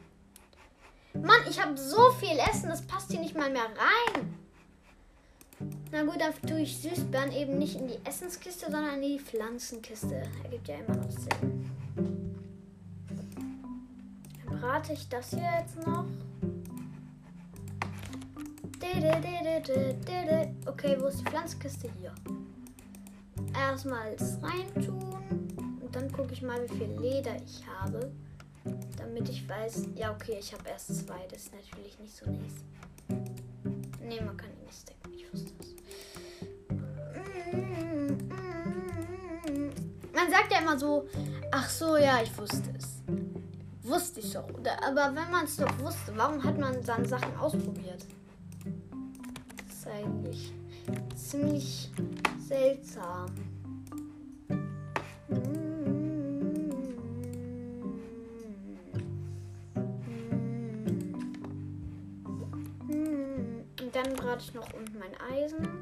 Mann, 1.14 1.40
ich 1.48 1.62
habe 1.62 1.78
so 1.78 2.10
viel 2.20 2.36
Essen, 2.50 2.68
das 2.68 2.82
passt 2.82 3.10
hier 3.10 3.20
nicht 3.20 3.36
mal 3.36 3.50
mehr 3.50 3.64
rein. 3.64 4.33
Na 5.94 6.02
gut, 6.02 6.20
dann 6.20 6.32
tue 6.44 6.62
ich 6.62 6.76
Süßbeeren 6.78 7.30
eben 7.30 7.56
nicht 7.56 7.76
in 7.76 7.86
die 7.86 8.00
Essenskiste, 8.04 8.68
sondern 8.68 8.96
in 8.96 9.02
die 9.02 9.20
Pflanzenkiste. 9.20 10.24
Ergibt 10.42 10.66
ja 10.66 10.74
immer 10.78 10.96
noch 10.96 11.08
Sinn. 11.08 11.70
Dann 14.44 14.60
brate 14.60 14.92
ich 14.94 15.08
das 15.08 15.30
hier 15.30 15.48
jetzt 15.60 15.86
noch. 15.86 16.04
Okay, 20.66 20.96
wo 20.98 21.06
ist 21.06 21.20
die 21.20 21.24
Pflanzenkiste? 21.26 21.88
Hier. 22.00 22.12
Erstmal 23.56 24.16
das 24.16 24.40
reintun. 24.42 25.78
Und 25.80 25.94
dann 25.94 26.10
gucke 26.10 26.32
ich 26.32 26.42
mal, 26.42 26.60
wie 26.68 26.74
viel 26.74 26.90
Leder 27.00 27.36
ich 27.36 27.64
habe. 27.68 28.10
Damit 28.96 29.28
ich 29.28 29.48
weiß. 29.48 29.90
Ja, 29.94 30.10
okay, 30.12 30.38
ich 30.40 30.52
habe 30.52 30.68
erst 30.68 31.06
zwei. 31.06 31.24
Das 31.30 31.42
ist 31.42 31.54
natürlich 31.54 31.96
nicht 32.00 32.16
so 32.16 32.28
nice. 32.28 32.64
Nee, 34.02 34.20
man 34.20 34.36
kann 34.36 34.50
ihn 34.50 34.66
nicht 34.66 34.80
stacken. 34.80 35.03
Man 40.14 40.30
sagt 40.30 40.52
ja 40.52 40.60
immer 40.60 40.78
so, 40.78 41.08
ach 41.50 41.68
so, 41.68 41.96
ja, 41.96 42.22
ich 42.22 42.36
wusste 42.38 42.72
es. 42.78 43.02
Wusste 43.82 44.20
ich 44.20 44.32
doch. 44.32 44.48
Aber 44.86 45.14
wenn 45.14 45.30
man 45.30 45.44
es 45.44 45.56
doch 45.56 45.78
wusste, 45.80 46.12
warum 46.16 46.42
hat 46.42 46.58
man 46.58 46.80
dann 46.84 47.04
Sachen 47.04 47.36
ausprobiert? 47.36 48.06
Das 49.66 49.76
ist 49.76 49.86
eigentlich 49.88 50.52
ziemlich 51.16 51.90
seltsam. 52.38 53.26
Und 63.80 63.94
dann 63.94 64.14
brate 64.14 64.44
ich 64.44 64.54
noch 64.54 64.72
unten 64.72 64.98
mein 64.98 65.14
Eisen. 65.32 65.73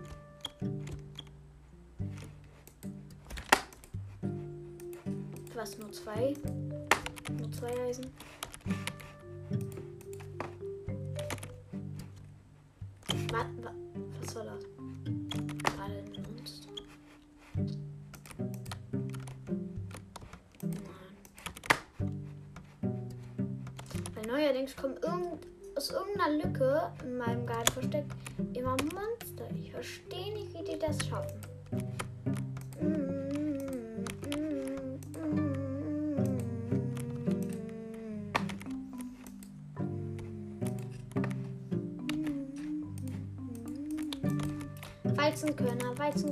Zwei? 6.03 6.35
Nur 7.39 7.53
zwei 7.53 7.81
Eisen? 7.87 8.07
Was, 13.31 13.47
was 14.21 14.35
war 14.35 14.45
das? 14.45 14.65
Das 15.63 15.79
ein 15.79 16.27
Monster? 16.37 16.71
Nein. 17.55 17.77
Weil 24.15 24.27
neuerdings 24.27 24.77
kommen 24.77 24.97
irgend, 25.03 25.47
aus 25.77 25.91
irgendeiner 25.91 26.45
Lücke 26.45 26.93
in 27.05 27.17
meinem 27.17 27.47
Garten 27.47 27.73
versteckt 27.73 28.13
immer 28.55 28.77
Monster. 28.93 29.49
Ich 29.55 29.71
verstehe 29.71 30.33
nicht, 30.35 30.53
wie 30.55 30.65
die 30.65 30.79
das 30.79 30.99
schaffen. 31.07 31.41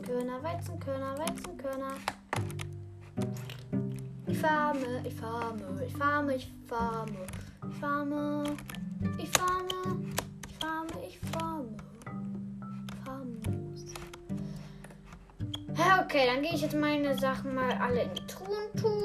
Weizenkörner, 0.00 0.42
Weizenkörner, 0.42 1.18
Weizenkörner. 1.18 1.92
Ich 4.26 4.38
farme, 4.38 5.02
ich 5.04 5.14
farme, 5.14 5.84
ich 5.86 5.92
farme, 5.94 6.36
ich 6.36 6.46
farme, 6.66 7.26
ich 7.68 7.78
farme, 7.78 8.44
ich 9.18 9.30
farme, 9.30 10.14
ich 10.48 10.56
farme, 10.58 11.06
ich 11.06 11.18
farme. 11.30 11.76
Farmlos. 13.04 13.84
Okay, 15.68 16.26
dann 16.32 16.42
gehe 16.42 16.54
ich 16.54 16.62
jetzt 16.62 16.76
meine 16.76 17.18
Sachen 17.18 17.54
mal 17.54 17.72
alle 17.72 18.04
in 18.04 18.14
die 18.14 18.26
Truhen 18.26 18.72
tun. 18.80 19.02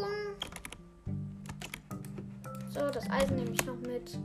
So, 2.69 2.89
das 2.89 3.09
Eisen 3.09 3.35
nehme 3.35 3.51
ich 3.51 3.65
noch 3.65 3.79
mit. 3.79 4.17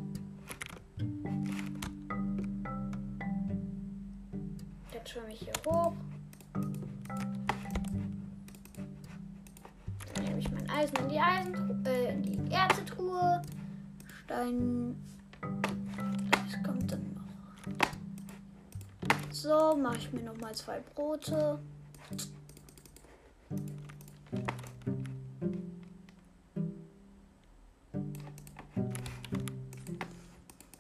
Mache 19.81 19.97
ich 19.97 20.13
mir 20.13 20.23
noch 20.23 20.37
mal 20.37 20.55
zwei 20.55 20.79
Brote. 20.95 21.59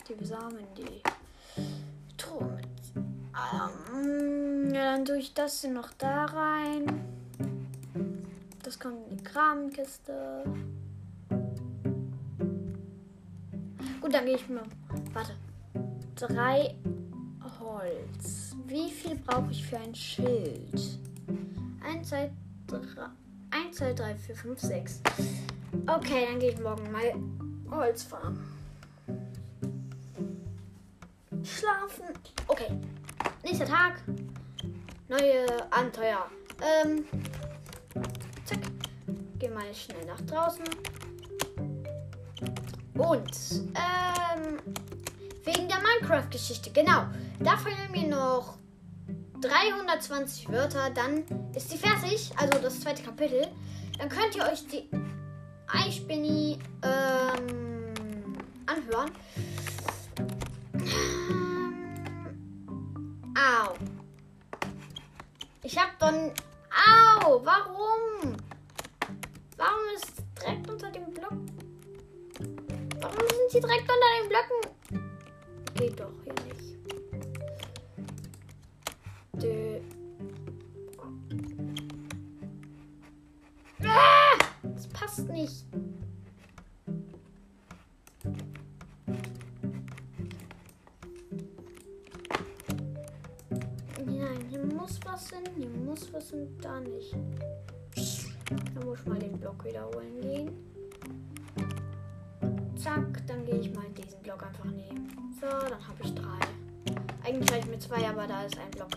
Die 0.06 0.24
Samen, 0.24 0.66
die 0.76 1.02
Truhe. 2.18 2.60
Ähm, 2.94 4.74
ja, 4.74 4.96
dann 4.96 5.04
tue 5.06 5.18
ich 5.18 5.32
das 5.32 5.62
hier 5.62 5.70
noch 5.70 5.90
da 5.94 6.26
rein. 6.26 7.00
Das 8.62 8.78
kommt 8.78 9.10
in 9.10 9.16
die 9.16 9.24
Kramenkiste. 9.24 10.44
Gut, 14.00 14.14
dann 14.14 14.26
gehe 14.26 14.36
ich 14.36 14.48
mal. 14.48 14.64
Warte. 15.14 15.32
Drei 16.16 16.74
Holz. 17.58 18.39
Wie 18.70 18.88
viel 18.88 19.16
brauche 19.16 19.50
ich 19.50 19.66
für 19.66 19.78
ein 19.78 19.92
Schild? 19.92 21.00
1, 21.84 22.08
2, 22.08 22.30
3, 22.68 22.78
1, 23.50 23.76
2, 23.76 23.94
3, 23.94 24.14
4, 24.14 24.36
5, 24.36 24.60
6. 24.60 25.00
Okay, 25.88 26.28
dann 26.30 26.38
gehe 26.38 26.52
ich 26.52 26.60
morgen 26.60 26.88
mal 26.92 27.12
Holz 27.68 28.04
farmen. 28.04 28.38
Schlafen. 31.42 32.14
Okay. 32.46 32.68
Nächster 33.42 33.64
Tag. 33.64 34.04
Neue 35.08 35.46
Abenteuer. 35.72 36.30
Ähm. 36.62 37.04
Zack. 38.44 38.60
Geh 39.40 39.48
mal 39.48 39.74
schnell 39.74 40.06
nach 40.06 40.20
draußen. 40.20 40.64
Und, 42.94 43.32
ähm, 43.74 44.60
wegen 45.44 45.66
der 45.66 45.78
Minecraft-Geschichte, 45.80 46.70
genau. 46.70 47.06
Da 47.40 47.56
fehlen 47.56 47.90
mir 47.90 48.06
noch 48.06 48.59
320 49.40 50.48
Wörter, 50.50 50.90
dann 50.90 51.24
ist 51.54 51.72
die 51.72 51.78
fertig, 51.78 52.30
also 52.36 52.58
das 52.58 52.80
zweite 52.80 53.02
Kapitel. 53.02 53.46
Dann 53.98 54.08
könnt 54.08 54.34
ihr 54.36 54.44
euch 54.44 54.66
die 54.66 54.88
Eispinny 55.66 56.58
ähm, 56.82 57.92
anhören. 58.66 59.10
Au. 63.34 63.74
Ich 65.62 65.78
hab 65.78 65.98
dann. 65.98 66.32
Au! 66.70 67.44
Warum? 67.44 68.36
Warum 69.56 69.80
ist 69.94 70.12
direkt 70.40 70.68
unter 70.70 70.90
dem 70.90 71.10
Block? 71.12 71.32
Warum 73.00 73.28
sind 73.28 73.50
sie 73.50 73.60
direkt 73.60 73.82
unter 73.82 74.10
den 74.20 74.28
Blöcken? 74.28 74.60
Geht 75.74 76.00
doch 76.00 76.12
hier 76.24 76.34
nicht. 76.46 76.69
Nicht. 85.30 85.64
Nein, 94.04 94.44
hier 94.48 94.64
muss 94.64 94.98
was 95.04 95.30
hin, 95.30 95.44
hier 95.56 95.68
muss 95.68 96.12
was 96.12 96.30
hin, 96.30 96.48
da 96.60 96.80
nicht. 96.80 97.14
Da 98.74 98.84
muss 98.84 99.00
ich 99.00 99.06
mal 99.06 99.18
den 99.18 99.38
Block 99.38 99.64
wiederholen 99.64 100.20
gehen. 100.20 100.50
Zack, 102.76 103.26
dann 103.26 103.44
gehe 103.44 103.56
ich 103.56 103.72
mal 103.74 103.84
diesen 103.90 104.20
Block 104.22 104.42
einfach 104.42 104.64
nehmen. 104.64 105.34
So, 105.40 105.46
dann 105.46 105.86
habe 105.86 106.02
ich 106.02 106.14
drei. 106.14 106.38
Eigentlich 107.22 107.50
habe 107.50 107.60
ich 107.60 107.66
mit 107.66 107.82
zwei, 107.82 108.08
aber 108.08 108.26
da 108.26 108.44
ist 108.44 108.58
ein 108.58 108.70
Block 108.70 108.88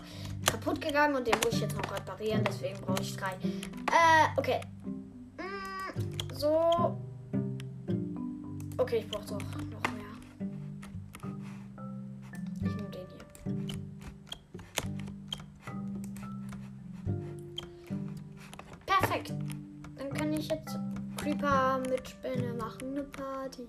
kaputt 0.50 0.80
gegangen 0.80 1.14
und 1.16 1.26
den 1.26 1.34
muss 1.44 1.54
ich 1.54 1.60
jetzt 1.60 1.76
noch 1.76 1.92
reparieren, 1.92 2.42
deswegen 2.44 2.80
brauche 2.80 3.02
ich 3.02 3.16
drei. 3.16 3.32
Äh, 3.32 4.28
okay. 4.36 4.60
So. 6.44 6.98
Okay, 8.76 8.98
ich 8.98 9.08
brauche 9.08 9.24
doch 9.24 9.40
noch 9.40 9.80
mehr. 9.94 10.12
Ich 12.56 12.76
nehme 12.76 12.90
den 12.90 13.06
hier. 13.08 13.24
Perfekt. 18.84 19.32
Dann 19.96 20.12
kann 20.12 20.34
ich 20.34 20.48
jetzt 20.48 20.78
Creeper 21.16 21.80
mit 21.88 22.06
Spinne 22.06 22.52
machen. 22.52 22.90
Eine 22.90 23.04
Party. 23.04 23.66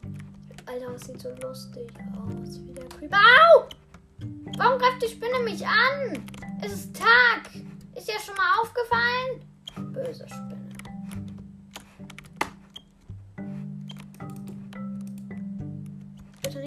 Alter, 0.65 0.91
das 0.91 1.05
sieht 1.05 1.21
so 1.21 1.29
lustig 1.41 1.93
aus. 2.11 2.59
Wie 2.65 2.73
der 2.73 2.89
Creeper. 2.89 3.15
Au! 3.15 3.69
Warum 4.57 4.79
greift 4.79 5.01
die 5.01 5.07
Spinne 5.07 5.39
mich 5.45 5.65
an? 5.65 6.25
Es 6.61 6.73
ist 6.73 6.93
Tag. 6.93 7.55
Ist 7.95 8.09
dir 8.09 8.19
schon 8.19 8.35
mal 8.35 8.59
aufgefallen? 8.61 9.93
Böse 9.93 10.27
Spinne. 10.27 10.64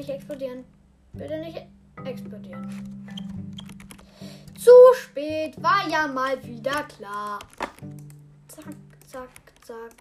Nicht 0.09 0.16
explodieren. 0.16 0.64
Bitte 1.12 1.38
nicht 1.38 1.62
explodieren. 2.05 2.68
Zu 4.59 4.71
spät, 5.03 5.62
war 5.62 5.88
ja 5.88 6.07
mal 6.07 6.42
wieder 6.44 6.85
klar. 6.85 7.38
Zack, 8.49 8.64
zack, 9.07 9.31
zack. 9.62 9.92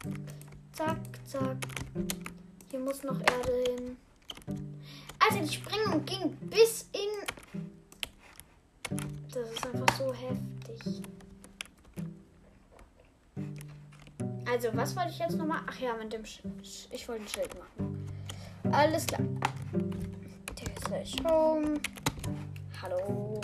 Zack, 0.71 0.97
zack. 1.25 1.57
Hier 2.69 2.79
muss 2.79 3.03
noch 3.03 3.19
Erde 3.19 3.63
hin. 3.67 3.97
Also 5.19 5.39
die 5.45 5.53
Sprengung 5.53 6.05
ging 6.05 6.31
bis 6.49 6.89
in. 6.93 7.09
Das 9.33 9.51
ist 9.51 9.65
einfach 9.65 9.97
so 9.97 10.13
heftig. 10.13 11.01
Also, 14.49 14.69
was 14.73 14.95
wollte 14.95 15.09
ich 15.09 15.19
jetzt 15.19 15.37
nochmal? 15.37 15.59
Ach 15.67 15.77
ja, 15.79 15.93
mit 15.95 16.13
dem 16.13 16.25
Sch 16.25 16.39
Ich 16.89 17.05
wollte 17.07 17.23
ein 17.23 17.27
Schild 17.27 17.53
machen. 17.59 18.07
Alles 18.71 19.05
klar. 19.05 19.21
Slash 20.87 21.15
Home. 21.25 21.79
Hallo. 22.81 23.41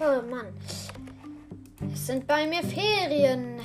Oh 0.00 0.22
Mann. 0.30 0.46
Es 1.92 2.06
sind 2.06 2.26
bei 2.26 2.46
mir 2.46 2.62
Ferien. 2.62 3.60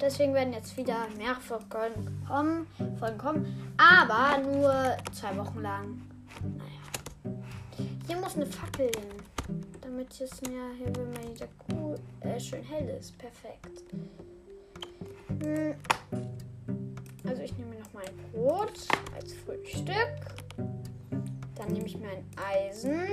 Deswegen 0.00 0.34
werden 0.34 0.52
jetzt 0.52 0.76
wieder 0.76 1.06
mehr 1.16 1.36
Folgen 1.36 2.24
kommen, 2.26 2.66
Folgen 2.98 3.18
kommen. 3.18 3.74
Aber 3.76 4.38
nur 4.38 4.96
zwei 5.12 5.36
Wochen 5.36 5.60
lang. 5.60 6.02
Naja. 6.42 7.86
Hier 8.06 8.16
muss 8.16 8.34
eine 8.34 8.46
Fackel 8.46 8.86
hin. 8.86 9.62
Damit 9.80 10.20
es 10.20 10.42
mir 10.42 10.72
hier 10.76 10.92
wenn 10.96 11.34
wieder 11.34 11.48
cool, 11.70 11.94
äh, 12.20 12.40
schön 12.40 12.64
hell 12.64 12.88
ist. 12.98 13.16
Perfekt. 13.18 13.84
Hm. 15.42 15.74
Also 17.24 17.42
ich 17.42 17.56
nehme 17.56 17.79
Brot 18.32 18.72
als 19.14 19.34
Frühstück. 19.34 19.94
Dann 21.54 21.72
nehme 21.72 21.86
ich 21.86 21.98
mir 21.98 22.08
ein 22.08 22.24
Eisen. 22.36 23.06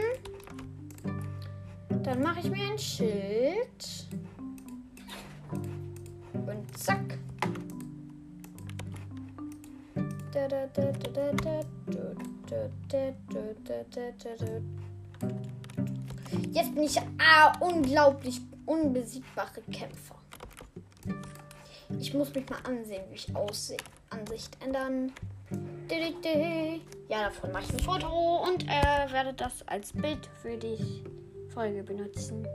Dann 2.04 2.22
mache 2.22 2.40
ich 2.40 2.50
mir 2.50 2.72
ein 2.72 2.80
Schild. 2.80 4.08
Und 6.34 6.78
zack. 6.78 7.18
Jetzt 16.52 16.76
bin 16.76 16.84
ich 16.84 17.00
ah, 17.20 17.54
unglaublich 17.60 18.42
unbesiegbare 18.66 19.62
Kämpfer. 19.72 20.16
Ich 22.00 22.14
muss 22.14 22.34
mich 22.34 22.50
mal 22.50 22.60
ansehen, 22.64 23.04
wie 23.10 23.16
ich 23.16 23.36
aussehe. 23.36 23.78
Ansicht 24.18 24.58
ändern. 24.64 25.12
Ja, 27.10 27.24
davon 27.24 27.52
mache 27.52 27.64
ich 27.64 27.74
ein 27.74 27.80
Foto 27.80 28.44
und 28.44 28.66
äh, 28.66 29.12
werde 29.12 29.34
das 29.34 29.66
als 29.68 29.94
Bild 29.94 30.30
für 30.42 30.58
die 30.58 31.04
Folge 31.54 31.84
benutzen. 31.84 32.46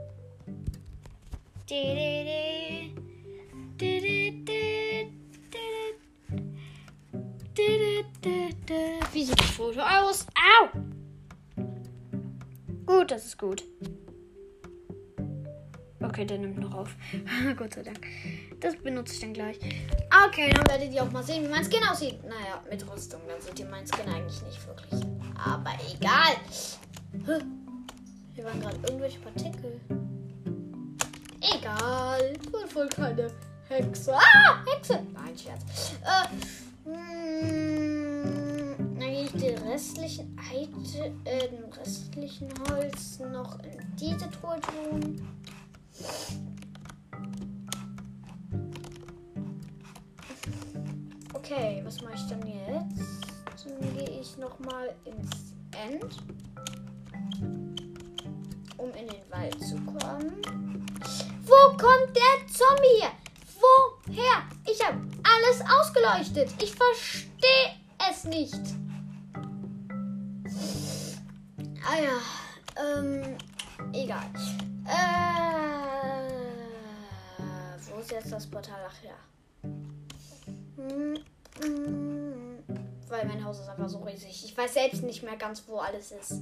Wie 9.11 9.23
sieht 9.23 9.39
das 9.39 9.51
Foto 9.51 9.79
aus? 9.79 10.27
Au! 10.35 10.69
Gut, 12.85 13.11
das 13.11 13.25
ist 13.25 13.37
gut. 13.37 13.63
Okay, 16.01 16.25
der 16.25 16.37
nimmt 16.37 16.59
noch 16.59 16.73
auf. 16.73 16.95
Gott 17.57 17.73
sei 17.73 17.83
Dank. 17.83 18.05
Das 18.63 18.77
benutze 18.77 19.13
ich 19.13 19.19
dann 19.19 19.33
gleich. 19.33 19.57
Okay, 20.25 20.49
dann 20.53 20.65
werdet 20.69 20.93
ihr 20.93 21.03
auch 21.03 21.11
mal 21.11 21.21
sehen, 21.21 21.43
wie 21.43 21.49
mein 21.49 21.65
Skin 21.65 21.83
aussieht. 21.83 22.23
Naja, 22.23 22.63
mit 22.69 22.89
Rüstung. 22.89 23.19
Dann 23.27 23.41
seht 23.41 23.59
ihr 23.59 23.65
mein 23.65 23.85
Skin 23.85 24.07
eigentlich 24.07 24.41
nicht 24.41 24.65
wirklich. 24.65 25.01
Aber 25.37 25.71
egal. 25.93 26.37
Hier 28.33 28.45
waren 28.45 28.61
gerade 28.61 28.77
irgendwelche 28.87 29.19
Partikel. 29.19 29.81
Egal. 31.41 32.33
Ich 32.41 32.51
bin 32.51 32.67
voll 32.69 32.87
keine 32.87 33.29
Hexe. 33.67 34.13
Ah, 34.13 34.63
Hexe. 34.65 35.01
Nein, 35.13 35.37
Scherz. 35.37 35.95
Äh, 36.05 36.89
mh, 36.89 36.97
hm, 38.77 38.97
dann 38.97 39.09
gehe 39.09 39.23
ich 39.23 39.31
den 39.33 39.57
restlichen, 39.57 40.39
Eite, 40.39 41.13
äh, 41.25 41.49
den 41.49 41.65
restlichen 41.73 42.47
Holz 42.69 43.19
noch 43.19 43.59
in 43.59 43.77
diese 43.99 44.31
Truhe 44.31 44.61
tun. 44.61 45.27
Okay, 51.43 51.81
was 51.83 52.01
mache 52.01 52.13
ich 52.15 52.25
dann 52.27 52.41
jetzt? 52.47 53.65
Dann 53.65 53.93
gehe 53.97 54.21
ich 54.21 54.37
nochmal 54.37 54.95
ins 55.03 55.53
End, 55.71 56.23
um 58.77 58.89
in 58.91 59.07
den 59.07 59.29
Wald 59.29 59.61
zu 59.61 59.75
kommen. 59.75 60.41
Wo 61.43 61.75
kommt 61.75 62.15
der 62.15 62.47
Zombie 62.47 63.01
her? 63.01 63.11
Woher? 63.59 64.43
Ich 64.71 64.81
habe 64.85 65.01
alles 65.21 65.61
ausgeleuchtet. 65.69 66.49
Ich 66.63 66.73
verstehe 66.73 67.75
es 68.09 68.23
nicht. 68.23 68.61
Ah 71.85 71.97
ja, 72.01 72.21
ähm, 72.81 73.37
egal. 73.91 74.29
Äh, 74.85 76.31
wo 77.91 77.99
ist 77.99 78.11
jetzt 78.11 78.31
das 78.31 78.47
Portal? 78.47 78.79
Ach 78.87 79.03
ja. 79.03 79.32
Weil 83.23 83.35
mein 83.35 83.45
Haus 83.45 83.59
ist 83.59 83.69
einfach 83.69 83.89
so 83.89 83.99
riesig. 83.99 84.43
Ich 84.45 84.57
weiß 84.57 84.73
selbst 84.73 85.03
nicht 85.03 85.23
mehr 85.23 85.37
ganz, 85.37 85.63
wo 85.67 85.77
alles 85.77 86.11
ist. 86.11 86.41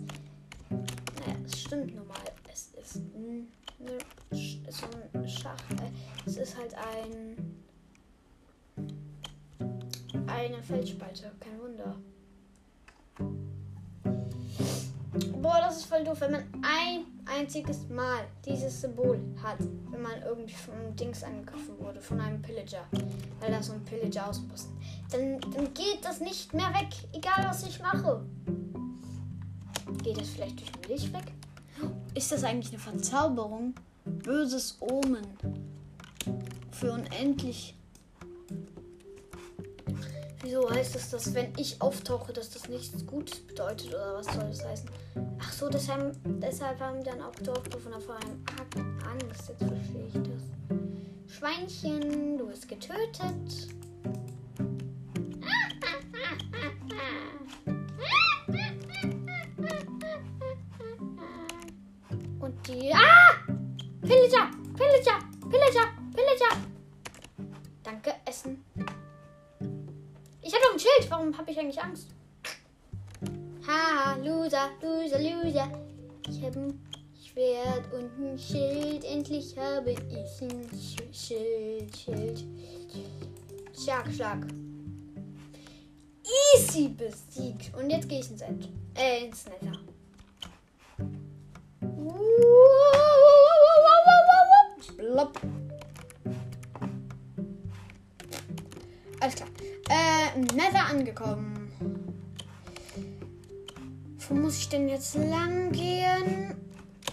Naja, 0.69 1.37
es 1.45 1.61
stimmt 1.61 1.95
nun 1.95 2.07
mal. 2.07 2.17
Es 2.51 2.71
ist, 2.81 2.95
ein, 2.97 3.47
ne, 3.79 3.97
so 4.69 4.87
ein 5.13 5.27
Schacht. 5.27 5.63
Äh, 5.73 5.91
es 6.25 6.37
ist 6.37 6.57
halt 6.57 6.73
ein. 6.73 7.55
Eine 10.27 10.63
Felsspalte. 10.63 11.31
Kein 11.39 11.59
Wunder. 11.59 11.95
Boah, 15.41 15.59
das 15.59 15.77
ist 15.77 15.85
voll 15.85 16.03
doof, 16.03 16.21
wenn 16.21 16.33
man 16.33 16.43
ein 16.61 17.05
einziges 17.25 17.89
Mal 17.89 18.25
dieses 18.45 18.79
Symbol 18.81 19.19
hat, 19.41 19.57
wenn 19.89 20.01
man 20.03 20.21
irgendwie 20.23 20.53
von 20.53 20.95
Dings 20.95 21.23
angegriffen 21.23 21.79
wurde, 21.79 21.99
von 21.99 22.19
einem 22.21 22.41
Pillager, 22.43 22.85
weil 23.39 23.49
da 23.49 23.63
so 23.63 23.73
ein 23.73 23.83
Pillager 23.83 24.29
ausposten, 24.29 24.77
dann, 25.09 25.39
dann 25.39 25.73
geht 25.73 26.05
das 26.05 26.19
nicht 26.19 26.53
mehr 26.53 26.69
weg, 26.69 26.89
egal 27.13 27.43
was 27.47 27.65
ich 27.65 27.81
mache. 27.81 28.23
Geht 30.03 30.21
das 30.21 30.29
vielleicht 30.29 30.59
durch 30.59 30.87
Milch 30.87 31.11
weg? 31.11 31.31
Ist 32.13 32.31
das 32.31 32.43
eigentlich 32.43 32.73
eine 32.73 32.79
Verzauberung? 32.79 33.73
Böses 34.05 34.77
Omen. 34.79 35.25
Für 36.71 36.91
unendlich 36.93 37.75
Wieso 40.43 40.67
heißt 40.69 40.95
es, 40.95 41.11
dass 41.11 41.33
wenn 41.35 41.53
ich 41.57 41.79
auftauche, 41.81 42.33
dass 42.33 42.49
das 42.49 42.67
nichts 42.67 43.05
Gutes 43.05 43.39
bedeutet 43.41 43.89
oder 43.89 44.15
was 44.15 44.25
soll 44.25 44.47
das 44.49 44.65
heißen? 44.65 44.89
Ach 45.39 45.53
so, 45.53 45.69
deshalb, 45.69 46.15
deshalb 46.25 46.79
haben 46.79 47.03
dann 47.03 47.21
auch 47.21 47.35
Dorfbewohner 47.35 47.99
vor 47.99 48.15
einem 48.15 48.43
Angst. 49.05 49.49
Jetzt 49.49 49.63
verstehe 49.63 50.07
ich 50.07 50.13
das. 50.13 51.37
Schweinchen, 51.37 52.37
du 52.39 52.47
bist 52.47 52.67
getötet. 52.67 53.69
Und 62.39 62.67
die. 62.67 62.91
Ah! 62.93 63.33
Pillager! 64.01 64.49
Pillager! 64.75 65.19
Pillager! 65.49 65.87
Pillager! 66.15 66.70
Schild. 70.91 71.11
Warum 71.11 71.37
habe 71.37 71.51
ich 71.51 71.59
eigentlich 71.59 71.81
Angst? 71.81 72.07
Haha, 73.65 74.15
Loser, 74.17 74.69
Loser, 74.81 75.19
Loser. 75.19 75.69
Ich 76.27 76.43
habe 76.43 76.59
ein 76.59 76.79
Schwert 77.23 77.93
und 77.93 78.19
ein 78.19 78.37
Schild. 78.37 79.03
Endlich 79.05 79.57
habe 79.57 79.91
ich 79.91 79.99
ein 80.41 80.69
Schild, 81.13 81.95
Schild. 81.95 82.43
Schlag, 83.77 84.11
Schlag. 84.13 84.39
Easy 86.55 86.89
besiegt. 86.89 87.75
Und 87.75 87.89
jetzt 87.89 88.07
gehe 88.07 88.19
ich 88.19 88.29
ins 88.29 88.41
End. 88.41 88.69
Äh, 88.95 89.25
ins 89.25 89.45
Nether. 89.45 89.77
Blopp. 94.97 95.39
Alles 99.19 99.35
klar. 99.35 99.50
Äh, 99.91 100.39
Nether 100.55 100.85
angekommen. 100.89 101.69
Wo 104.19 104.35
muss 104.35 104.57
ich 104.57 104.69
denn 104.69 104.87
jetzt 104.87 105.15
lang 105.15 105.73
gehen? 105.73 106.55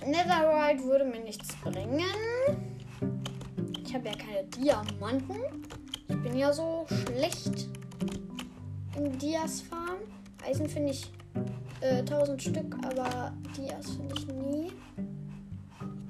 Netherite 0.06 0.84
würde 0.84 1.04
mir 1.04 1.18
nichts 1.18 1.56
bringen. 1.56 2.04
Ich 3.84 3.92
habe 3.92 4.06
ja 4.06 4.14
keine 4.14 4.44
Diamanten. 4.44 5.38
Ich 6.08 6.22
bin 6.22 6.36
ja 6.36 6.52
so 6.52 6.86
schlecht 6.88 7.66
im 8.96 9.18
Dias 9.18 9.62
Farm. 9.62 9.98
Eisen 10.46 10.68
finde 10.68 10.92
ich 10.92 11.10
äh, 11.80 11.98
1000 11.98 12.40
Stück, 12.40 12.76
aber 12.84 13.32
Dias 13.56 13.90
finde 13.90 14.14
ich 14.16 14.26
nie. 14.28 14.72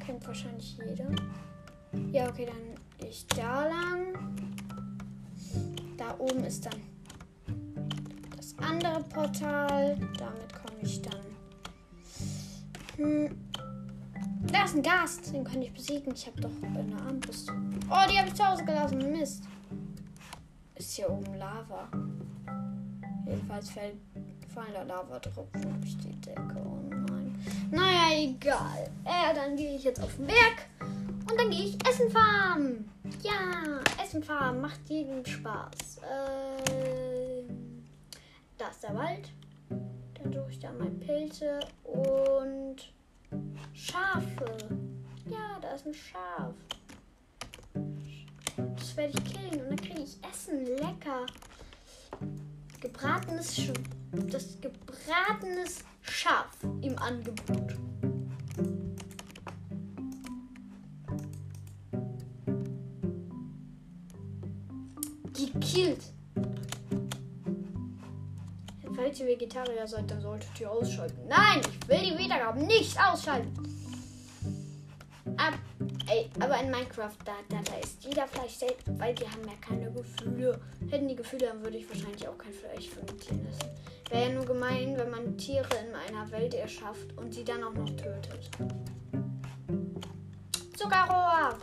Kennt 0.04 0.26
wahrscheinlich 0.26 0.76
jeder. 0.76 1.08
Ja, 2.12 2.28
okay, 2.28 2.44
dann 2.44 3.08
ich 3.08 3.26
da 3.28 3.66
lang. 3.66 4.47
Da 6.08 6.18
oben 6.20 6.42
ist 6.44 6.64
dann 6.64 6.80
das 8.34 8.56
andere 8.58 9.02
Portal. 9.04 9.94
Damit 10.18 10.54
komme 10.54 10.80
ich 10.80 11.02
dann. 11.02 11.20
Hm. 12.96 13.36
Da 14.50 14.64
ist 14.64 14.74
ein 14.74 14.82
Gast. 14.82 15.34
Den 15.34 15.44
kann 15.44 15.60
ich 15.60 15.70
besiegen. 15.70 16.14
Ich 16.14 16.26
habe 16.26 16.40
doch 16.40 16.50
eine 16.62 16.96
Armbrust. 17.02 17.52
Oh, 17.90 18.10
die 18.10 18.16
habe 18.18 18.28
ich 18.28 18.34
zu 18.34 18.46
Hause 18.46 18.64
gelassen. 18.64 19.12
Mist. 19.12 19.44
Ist 20.76 20.92
hier 20.92 21.10
oben 21.10 21.34
Lava. 21.34 21.88
Jedenfalls 23.26 23.68
fällt, 23.68 23.96
fallen 24.54 24.72
da 24.72 24.84
Lava-Tropfen 24.84 25.80
durch 25.80 25.98
die 25.98 26.18
Decke. 26.22 26.56
Oh 26.56 26.88
nein. 26.88 27.38
Naja, 27.70 28.16
egal. 28.16 28.88
Äh, 29.04 29.34
dann 29.34 29.56
gehe 29.56 29.76
ich 29.76 29.84
jetzt 29.84 30.02
auf 30.02 30.16
den 30.16 30.26
Berg. 30.26 30.68
Dann 31.38 31.50
gehe 31.50 31.66
ich 31.66 31.88
Essen 31.88 32.10
farmen. 32.10 32.90
Ja, 33.22 33.80
Essen 34.02 34.24
farmen 34.24 34.60
macht 34.60 34.80
jedem 34.88 35.24
Spaß. 35.24 36.00
Ähm, 36.02 37.84
da 38.58 38.66
ist 38.68 38.82
der 38.82 38.92
Wald. 38.92 39.30
Dann 39.68 40.32
suche 40.32 40.50
ich 40.50 40.58
da 40.58 40.72
mal 40.72 40.90
Pilze 40.90 41.60
und 41.84 42.92
Schafe. 43.72 44.58
Ja, 45.30 45.60
da 45.62 45.74
ist 45.74 45.86
ein 45.86 45.94
Schaf. 45.94 46.54
Das 48.76 48.96
werde 48.96 49.12
ich 49.16 49.32
killen 49.32 49.62
und 49.62 49.68
dann 49.70 49.76
kriege 49.76 50.02
ich 50.02 50.18
Essen. 50.28 50.66
Lecker. 50.66 51.24
gebratenes, 52.80 53.56
Sch 53.56 53.72
das 54.12 54.60
gebratenes 54.60 55.84
Schaf 56.02 56.48
im 56.82 56.98
Angebot. 56.98 57.76
Gekillt. 65.78 66.02
Falls 68.96 69.20
ihr 69.20 69.26
Vegetarier 69.26 69.86
seid, 69.86 70.10
dann 70.10 70.20
solltet 70.20 70.60
ihr 70.60 70.70
ausschalten. 70.70 71.28
Nein, 71.28 71.60
ich 71.60 71.88
will 71.88 72.00
die 72.00 72.18
Wiedergaben 72.18 72.66
nicht 72.66 72.98
ausschalten. 73.00 73.52
Ab, 75.36 75.54
ey, 76.08 76.28
aber 76.40 76.58
in 76.60 76.70
Minecraft, 76.72 77.16
da, 77.24 77.32
da, 77.48 77.58
da 77.62 77.78
ist 77.78 78.02
jeder 78.02 78.26
Fleisch 78.26 78.54
selbst, 78.54 78.88
weil 78.98 79.14
die 79.14 79.24
haben 79.24 79.44
ja 79.44 79.54
keine 79.60 79.92
Gefühle. 79.92 80.60
Hätten 80.90 81.06
die 81.06 81.14
Gefühle, 81.14 81.46
dann 81.46 81.62
würde 81.62 81.76
ich 81.76 81.88
wahrscheinlich 81.88 82.26
auch 82.26 82.36
kein 82.36 82.52
Fleisch 82.52 82.88
fermentieren 82.88 83.44
lassen. 83.44 83.70
Wäre 84.10 84.28
ja 84.28 84.34
nur 84.34 84.46
gemein, 84.46 84.98
wenn 84.98 85.10
man 85.10 85.38
Tiere 85.38 85.68
in 85.86 85.94
einer 85.94 86.28
Welt 86.32 86.54
erschafft 86.54 87.16
und 87.16 87.32
sie 87.32 87.44
dann 87.44 87.62
auch 87.62 87.74
noch 87.74 87.90
tötet. 87.90 88.50
Zuckerrohr? 90.76 91.56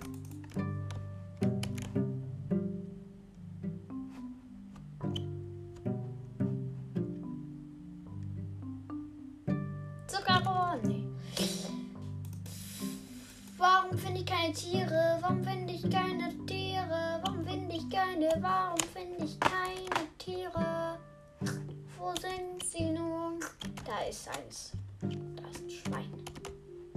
Ist 24.10 24.28
eins. 24.30 24.72
Da 25.02 25.48
ist 25.50 25.62
ein 25.62 25.70
Schwein. 25.70 26.14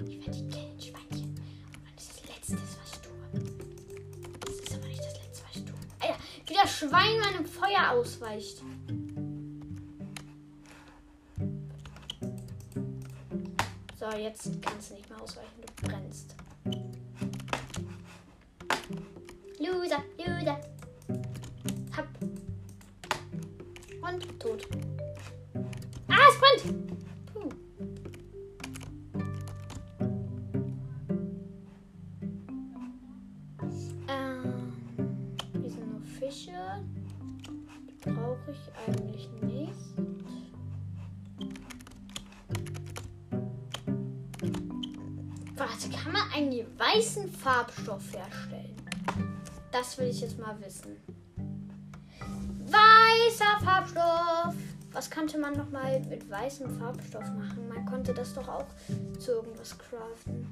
Ich 0.06 0.18
werde 0.20 0.30
die 0.30 0.48
killen, 0.48 0.80
Schweinchen. 0.80 1.28
Und 1.30 1.96
das 1.96 2.04
ist 2.04 2.20
das 2.20 2.28
Letzte, 2.28 2.54
was 2.54 2.92
ich 2.92 2.98
tue. 3.00 3.18
Das 4.40 4.54
ist 4.54 4.74
aber 4.74 4.86
nicht 4.86 5.00
das 5.00 5.14
Letzte, 5.14 5.44
was 5.44 5.56
ich 5.56 5.64
tue. 5.64 5.74
Alter, 6.00 6.18
wie 6.46 6.54
das 6.54 6.70
Schwein 6.76 7.20
meinem 7.20 7.46
Feuer 7.46 7.90
ausweicht. 7.92 8.62
So, 13.98 14.16
jetzt 14.16 14.62
kannst 14.62 14.90
du 14.90 14.94
nicht 14.94 15.08
mehr 15.10 15.20
ausweichen. 15.20 15.60
Du 15.60 15.86
brennst. 15.86 16.37
Farbstoff 47.78 48.12
herstellen? 48.12 48.76
Das 49.70 49.98
will 49.98 50.08
ich 50.08 50.20
jetzt 50.20 50.38
mal 50.38 50.56
wissen. 50.60 50.96
Weißer 52.66 53.64
Farbstoff. 53.64 54.54
Was 54.92 55.10
könnte 55.10 55.38
man 55.38 55.56
noch 55.56 55.70
mal 55.70 56.00
mit 56.00 56.28
weißem 56.28 56.78
Farbstoff 56.78 57.30
machen? 57.34 57.68
Man 57.68 57.86
konnte 57.86 58.12
das 58.12 58.34
doch 58.34 58.48
auch 58.48 58.66
zu 59.18 59.32
irgendwas 59.32 59.76
craften. 59.78 60.46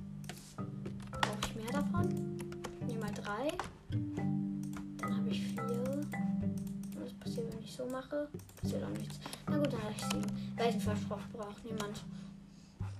Brauche 1.10 1.38
ich 1.46 1.56
mehr 1.56 1.72
davon? 1.72 2.36
Nehme 2.86 3.00
mal 3.00 3.12
drei. 3.14 3.52
Dann 3.90 5.16
habe 5.16 5.28
ich 5.28 5.42
vier. 5.48 6.00
Was 7.00 7.12
passiert, 7.14 7.52
wenn 7.52 7.62
ich 7.62 7.72
so 7.72 7.86
mache? 7.86 8.28
Passiert 8.60 8.84
auch 8.84 8.90
nichts. 8.90 9.18
Na 9.48 9.58
gut, 9.58 9.72
dann 9.72 9.82
habe 9.82 9.94
ich 9.96 10.04
sieben. 10.04 10.56
Weißen 10.56 10.80
Farbstoff 10.80 11.22
braucht 11.32 11.64
niemand. 11.64 12.04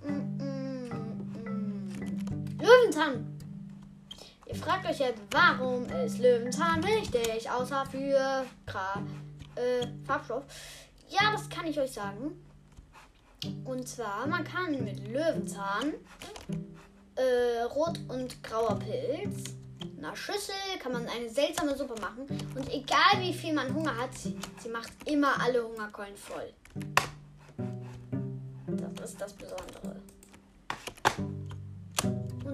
Mm, 0.05 0.43
mm, 0.43 0.89
mm. 1.45 2.59
Löwenzahn. 2.61 3.26
Fragt 4.67 4.85
euch 4.85 4.99
jetzt, 4.99 5.23
warum 5.31 5.87
ist 5.91 6.19
Löwenzahn 6.19 6.83
wichtig, 6.83 7.49
außer 7.49 7.87
für 7.87 8.45
Gra 8.67 9.01
äh, 9.55 9.87
Farbstoff? 10.05 10.43
Ja, 11.09 11.31
das 11.31 11.49
kann 11.49 11.69
ich 11.69 11.79
euch 11.79 11.93
sagen. 11.93 12.45
Und 13.65 13.87
zwar, 13.87 14.27
man 14.27 14.43
kann 14.43 14.73
mit 14.83 15.07
Löwenzahn, 15.07 15.95
äh, 17.15 17.63
Rot- 17.63 18.01
und 18.09 18.43
grauer 18.43 18.77
Pilz, 18.81 19.55
einer 19.99 20.17
Schüssel 20.17 20.57
kann 20.83 20.91
man 20.91 21.07
eine 21.07 21.31
seltsame 21.31 21.77
Suppe 21.77 21.95
machen. 22.01 22.27
Und 22.57 22.69
egal 22.69 23.21
wie 23.21 23.35
viel 23.35 23.55
man 23.55 23.73
Hunger 23.73 23.97
hat, 23.97 24.19
sie, 24.19 24.37
sie 24.61 24.69
macht 24.69 24.91
immer 25.05 25.41
alle 25.41 25.63
Hungerkeulen 25.63 26.17
voll. 26.17 26.53
Das 28.99 29.11
ist 29.11 29.21
das 29.21 29.33
Besondere. 29.33 29.96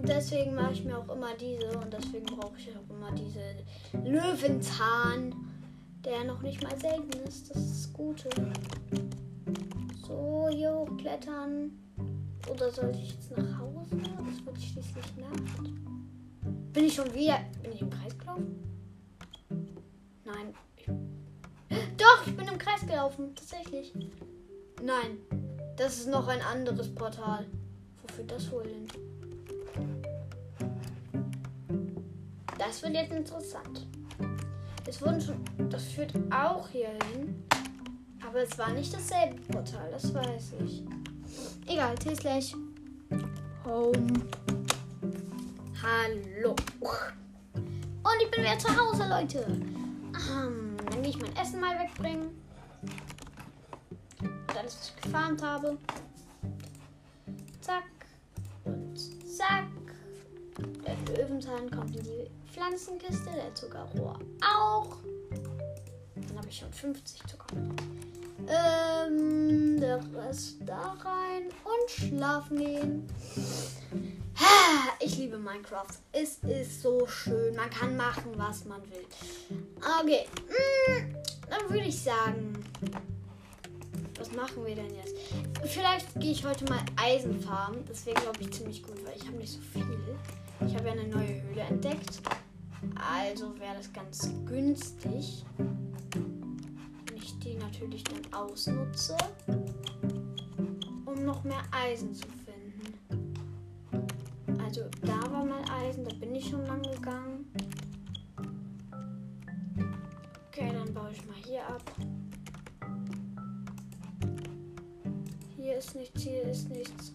Und 0.03 0.09
deswegen 0.09 0.57
mache 0.57 0.73
ich 0.73 0.85
mir 0.85 0.99
auch 0.99 1.09
immer 1.15 1.33
diese 1.37 1.79
und 1.79 1.93
deswegen 1.93 2.27
brauche 2.27 2.59
ich 2.59 2.69
auch 2.71 2.93
immer 2.93 3.13
diese 3.13 3.55
Löwenzahn, 4.05 5.33
der 6.05 6.25
noch 6.25 6.43
nicht 6.43 6.61
mal 6.61 6.77
selten 6.77 7.21
ist. 7.25 7.49
Das 7.49 7.57
ist 7.57 7.87
das 7.87 7.93
Gute. 7.93 8.29
So, 10.05 10.49
hier 10.51 10.75
hochklettern. 10.75 11.71
Oder 12.51 12.73
sollte 12.73 12.99
ich 12.99 13.13
jetzt 13.13 13.31
nach 13.31 13.61
Hause? 13.61 13.91
Das 13.93 14.45
wird 14.45 14.61
schließlich 14.61 15.17
Nacht. 15.19 15.71
Bin 16.73 16.85
ich 16.85 16.95
schon 16.95 17.15
wieder. 17.15 17.39
Bin 17.63 17.71
ich 17.71 17.83
im 17.83 17.91
Kreis 17.91 18.19
gelaufen? 18.19 18.61
Nein. 20.25 20.53
Doch, 21.97 22.27
ich 22.27 22.37
bin 22.37 22.49
im 22.49 22.59
Kreis 22.59 22.81
gelaufen. 22.81 23.37
Tatsächlich. 23.37 23.93
Nein. 24.83 25.19
Das 25.77 25.99
ist 25.99 26.09
noch 26.09 26.27
ein 26.27 26.41
anderes 26.43 26.93
Portal. 26.93 27.47
Wo 28.03 28.13
führt 28.13 28.33
das 28.33 28.51
wohl 28.51 28.65
hin? 28.65 28.89
Das 32.65 32.81
wird 32.83 32.95
jetzt 32.95 33.11
interessant. 33.11 33.89
Es 34.87 35.03
wurden 35.03 35.21
schon. 35.21 35.69
Das 35.69 35.85
führt 35.85 36.13
auch 36.33 36.69
hier 36.69 36.91
hin. 37.11 37.45
Aber 38.25 38.43
es 38.43 38.57
war 38.57 38.71
nicht 38.71 38.95
dasselbe 38.95 39.35
Portal, 39.53 39.91
das 39.91 40.15
weiß 40.15 40.53
ich. 40.65 40.85
Egal, 41.67 41.97
T-Slash. 41.97 42.55
Home. 43.65 44.13
Hallo. 45.83 46.55
Und 46.81 48.23
ich 48.23 48.31
bin 48.31 48.45
wieder 48.45 48.59
zu 48.59 48.69
Hause, 48.69 49.09
Leute. 49.09 49.45
Ähm, 50.31 50.77
dann 50.89 51.03
gehe 51.03 51.11
ich 51.11 51.21
mein 51.21 51.35
Essen 51.35 51.61
mal 51.61 51.77
wegbringen. 51.81 52.31
Und 54.21 54.57
alles, 54.57 54.77
was 54.79 54.93
ich 54.95 55.03
gefarmt 55.03 55.43
habe. 55.43 55.77
Zack. 57.61 57.83
Und 58.65 58.97
zack. 59.29 59.65
Der 60.59 61.17
Löwenzahn 61.17 61.71
kommt 61.71 61.97
in 61.97 62.05
die 62.05 62.31
Pflanzenkiste, 62.53 63.31
der 63.35 63.55
Zuckerrohr 63.55 64.19
auch. 64.41 64.97
Dann 66.15 66.37
habe 66.37 66.49
ich 66.49 66.59
schon 66.59 66.73
50 66.73 67.23
Zuckerrohr. 67.27 67.75
Ähm, 68.49 69.81
der 69.81 70.01
Rest 70.15 70.57
da 70.67 70.97
rein 71.05 71.45
und 71.65 71.91
schlafen 71.91 72.59
gehen. 72.59 73.09
Ich 75.01 75.19
liebe 75.19 75.39
Minecraft. 75.39 75.87
Es 76.13 76.39
ist 76.39 76.83
so 76.83 77.07
schön. 77.07 77.55
Man 77.57 77.71
kann 77.71 77.97
machen, 77.97 78.33
was 78.37 78.65
man 78.65 78.81
will. 78.91 79.05
Okay. 80.01 80.27
Mm, 80.49 81.15
dann 81.51 81.71
würde 81.71 81.87
ich 81.87 82.03
sagen. 82.03 82.65
Was 84.23 84.31
machen 84.37 84.65
wir 84.65 84.77
denn 84.77 84.95
jetzt? 84.95 85.17
Vielleicht 85.65 86.15
gehe 86.21 86.31
ich 86.31 86.47
heute 86.47 86.65
mal 86.67 86.79
Eisen 86.95 87.41
farmen. 87.41 87.85
Das 87.89 88.07
wäre, 88.07 88.21
glaube 88.21 88.39
ich, 88.41 88.53
ziemlich 88.53 88.81
gut, 88.81 89.05
weil 89.05 89.17
ich 89.17 89.27
habe 89.27 89.37
nicht 89.37 89.51
so 89.51 89.59
viel. 89.59 89.99
Ich 90.65 90.77
habe 90.77 90.87
ja 90.87 90.93
eine 90.93 91.09
neue 91.09 91.43
Höhle 91.43 91.63
entdeckt. 91.63 92.23
Also 92.95 93.59
wäre 93.59 93.75
das 93.77 93.93
ganz 93.93 94.31
günstig. 94.47 95.45
Wenn 95.59 97.17
ich 97.17 97.37
die 97.41 97.57
natürlich 97.57 98.05
dann 98.05 98.33
ausnutze, 98.33 99.17
um 101.05 101.25
noch 101.25 101.43
mehr 101.43 101.63
Eisen 101.73 102.15
zu 102.15 102.29
finden. 102.45 103.41
Also 104.65 104.83
da 105.01 105.33
war 105.33 105.45
mal 105.45 105.65
Eisen, 105.69 106.05
da 106.05 106.15
bin 106.15 106.33
ich 106.37 106.49
schon 106.49 106.65
lang 106.67 106.83
gegangen. 106.83 107.53
Okay, 110.47 110.71
dann 110.73 110.95
baue 110.95 111.11
ich 111.11 111.27
mal 111.27 111.35
hier 111.45 111.67
ab. 111.67 111.83
Ist 115.83 115.97
nichts, 115.97 116.23
hier 116.23 116.43
ist 116.43 116.71
nichts. 116.71 117.13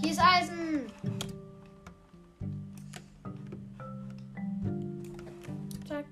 Hier 0.00 0.12
ist 0.12 0.20
Eisen! 0.20 0.86
Zack. 5.86 6.06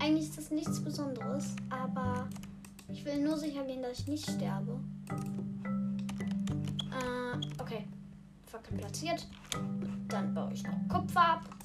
eigentlich 0.00 0.28
ist 0.28 0.38
das 0.38 0.50
nichts 0.50 0.80
Besonderes, 0.82 1.54
aber 1.68 2.28
ich 2.88 3.04
will 3.04 3.22
nur 3.22 3.36
sicher 3.36 3.64
gehen, 3.64 3.82
dass 3.82 4.00
ich 4.00 4.06
nicht 4.08 4.30
sterbe. 4.30 4.80
Äh, 6.90 7.60
okay. 7.60 7.86
Fackel 8.46 8.78
platziert. 8.78 9.26
Dann 10.08 10.32
baue 10.32 10.52
ich 10.52 10.62
noch 10.62 10.88
Kupfer 10.88 11.20
ab. 11.20 11.57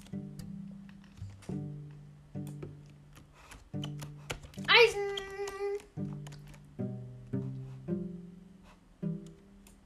Eisen! 4.83 4.99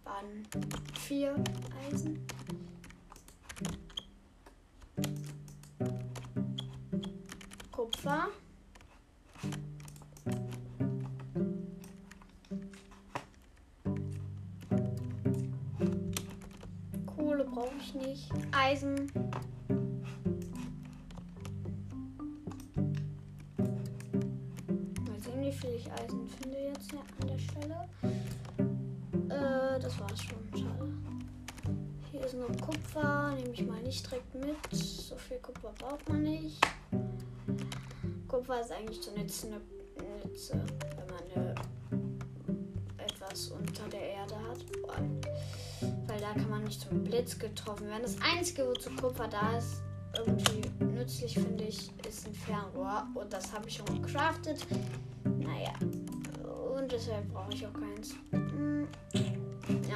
Waren 0.04 0.48
vier 1.00 1.36
Eisen. 1.86 2.26
Kupfer. 7.72 8.28
Kohle 17.06 17.44
brauche 17.46 17.76
ich 17.80 17.94
nicht. 17.94 18.32
Eisen. 18.52 19.27
Ich 33.58 33.66
mal 33.66 33.82
nicht 33.82 34.06
direkt 34.06 34.36
mit. 34.36 34.56
So 34.72 35.16
viel 35.16 35.38
Kupfer 35.38 35.74
braucht 35.80 36.08
man 36.10 36.22
nicht. 36.22 36.60
Kupfer 38.28 38.62
ist 38.62 38.72
eigentlich 38.72 39.02
so 39.02 39.12
Nütze, 39.12 39.48
Nütze 40.24 40.62
wenn 40.96 41.08
man 41.08 41.24
eine, 41.36 41.56
etwas 42.98 43.48
unter 43.50 43.88
der 43.90 44.02
Erde 44.02 44.36
hat. 44.36 44.60
Weil 46.08 46.20
da 46.20 46.34
kann 46.34 46.50
man 46.50 46.64
nicht 46.66 46.82
zum 46.82 47.04
Blitz 47.04 47.38
getroffen 47.38 47.88
werden. 47.88 48.04
Das 48.04 48.18
Einzige, 48.22 48.68
wozu 48.68 48.92
Kupfer 48.92 49.28
da 49.28 49.58
ist, 49.58 49.82
irgendwie 50.16 50.62
nützlich 50.84 51.34
finde 51.34 51.64
ich, 51.64 51.90
ist 52.08 52.28
ein 52.28 52.34
Fernrohr. 52.34 53.08
Und 53.16 53.34
das 53.34 53.52
habe 53.54 53.68
ich 53.68 53.78
schon 53.78 54.02
gecraftet. 54.02 54.66
Naja. 55.24 55.74
Und 56.76 56.92
deshalb 56.92 57.28
brauche 57.34 57.54
ich 57.54 57.66
auch 57.66 57.74
keins. 57.74 58.16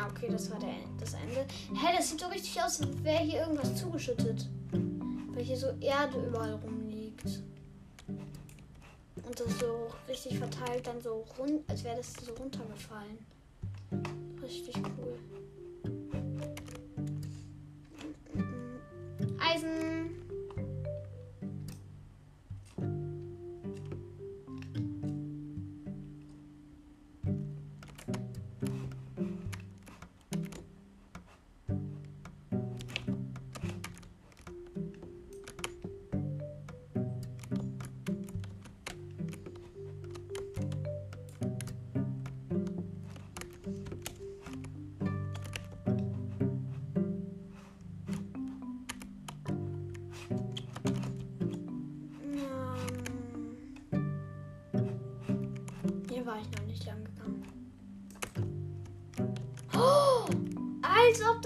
Ja, 0.02 0.08
okay, 0.08 0.30
das 0.32 0.50
war 0.50 0.58
der, 0.58 0.74
das 1.00 1.14
Ende. 1.14 1.46
Hä, 1.80 1.96
das 1.96 2.10
sieht 2.10 2.22
so 2.22 2.26
richtig 2.28 2.60
aus, 2.60 2.82
als 2.82 3.04
wäre 3.04 3.24
hier 3.24 3.42
irgendwas 3.42 3.76
zugeschüttet. 3.76 4.50
Weil 4.72 5.44
hier 5.44 5.58
so 5.58 5.68
Erde 5.80 6.26
überall 6.26 6.56
rumliegt. 6.56 7.44
Und 8.08 9.40
das 9.40 9.60
so 9.60 9.92
richtig 10.08 10.40
verteilt, 10.40 10.88
dann 10.88 11.00
so 11.02 11.24
rund, 11.38 11.70
als 11.70 11.84
wäre 11.84 11.98
das 11.98 12.14
so 12.14 12.34
runtergefallen. 12.34 13.20
Richtig 14.42 14.76
cool. 14.78 15.20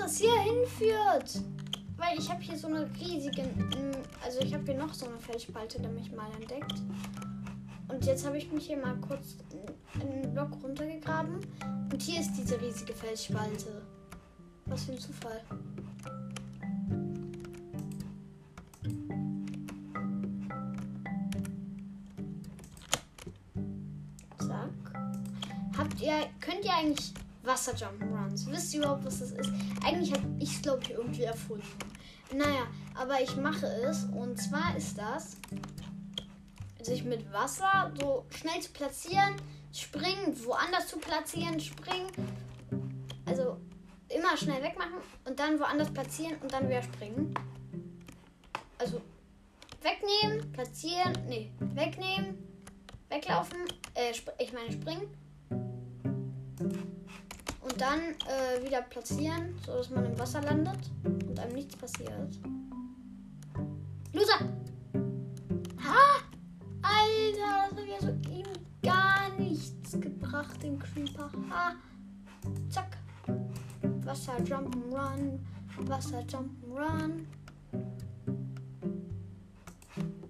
Das 0.06 0.20
hier 0.20 0.40
hinführt. 0.40 1.42
Weil 1.98 2.20
ich 2.20 2.30
habe 2.30 2.42
hier 2.42 2.58
so 2.58 2.68
eine 2.68 2.88
riesige, 3.00 3.44
also 4.24 4.40
ich 4.42 4.54
habe 4.54 4.64
hier 4.66 4.76
noch 4.76 4.94
so 4.94 5.08
eine 5.08 5.18
Felsspalte 5.18 5.82
nämlich 5.82 6.12
mal 6.12 6.30
entdeckt. 6.40 6.76
Und 7.88 8.06
jetzt 8.06 8.26
habe 8.26 8.38
ich 8.38 8.52
mich 8.52 8.68
hier 8.68 8.78
mal 8.78 8.96
kurz 8.98 9.38
einen 10.00 10.32
Block 10.34 10.52
runtergegraben. 10.62 11.40
Und 11.92 12.02
hier 12.02 12.20
ist 12.20 12.34
diese 12.34 12.62
riesige 12.62 12.94
Felsspalte. 12.94 13.82
Was 14.66 14.84
für 14.84 14.92
ein 14.92 15.00
Zufall. 15.00 15.42
Wasserjump'n'Runs? 27.66 28.46
Wisst 28.48 28.74
ihr 28.74 28.82
überhaupt, 28.82 29.06
was 29.06 29.20
das 29.20 29.32
ist? 29.32 29.52
Eigentlich 29.84 30.14
habe 30.14 30.24
ich 30.40 30.56
es, 30.56 30.62
glaube 30.62 30.82
ich, 30.84 30.92
irgendwie 30.92 31.24
erfunden. 31.24 31.66
Naja, 32.34 32.68
aber 32.96 33.22
ich 33.22 33.36
mache 33.38 33.66
es. 33.66 34.06
Und 34.06 34.38
zwar 34.38 34.76
ist 34.76 34.98
das, 34.98 35.38
sich 36.82 37.04
mit 37.04 37.32
Wasser 37.32 37.92
so 38.00 38.26
schnell 38.30 38.62
zu 38.62 38.72
platzieren, 38.72 39.36
springen, 39.74 40.36
woanders 40.46 40.88
zu 40.88 40.98
platzieren, 40.98 41.60
springen. 41.60 42.12
Also 43.26 43.58
immer 44.10 44.38
schnell 44.38 44.62
wegmachen 44.62 45.00
und 45.26 45.40
dann 45.40 45.60
woanders 45.60 45.92
platzieren 45.92 46.36
und 46.42 46.54
dann 46.54 46.70
wieder 46.70 46.84
springen. 46.84 47.34
Also 48.78 49.02
wegnehmen, 49.82 50.52
platzieren, 50.52 51.14
nee, 51.28 51.52
wegnehmen, 51.60 52.38
weglaufen, 53.10 53.58
äh, 53.96 54.12
ich 54.38 54.54
meine 54.54 54.72
springen. 54.72 55.08
Und 57.76 57.82
dann 57.82 58.00
äh, 58.00 58.66
wieder 58.66 58.82
platzieren, 58.84 59.54
so 59.66 59.74
dass 59.74 59.90
man 59.90 60.06
im 60.06 60.18
Wasser 60.18 60.42
landet 60.42 60.80
und 61.04 61.38
einem 61.38 61.56
nichts 61.56 61.76
passiert. 61.76 62.40
Loser! 64.14 64.40
Ha! 65.84 66.22
Alter, 66.82 67.70
das 67.70 67.78
hat 67.78 67.86
ja 67.86 68.00
so 68.00 68.32
ihm 68.32 68.46
gar 68.82 69.30
nichts 69.38 69.92
gebracht, 70.00 70.64
den 70.64 70.80
Creeper. 70.80 71.30
Ha! 71.50 71.76
Zack! 72.70 72.98
Wasser 74.06 74.38
Jump'n'Run, 74.38 75.40
Wasser 75.80 76.22
Jump'n'Run. 76.22 77.26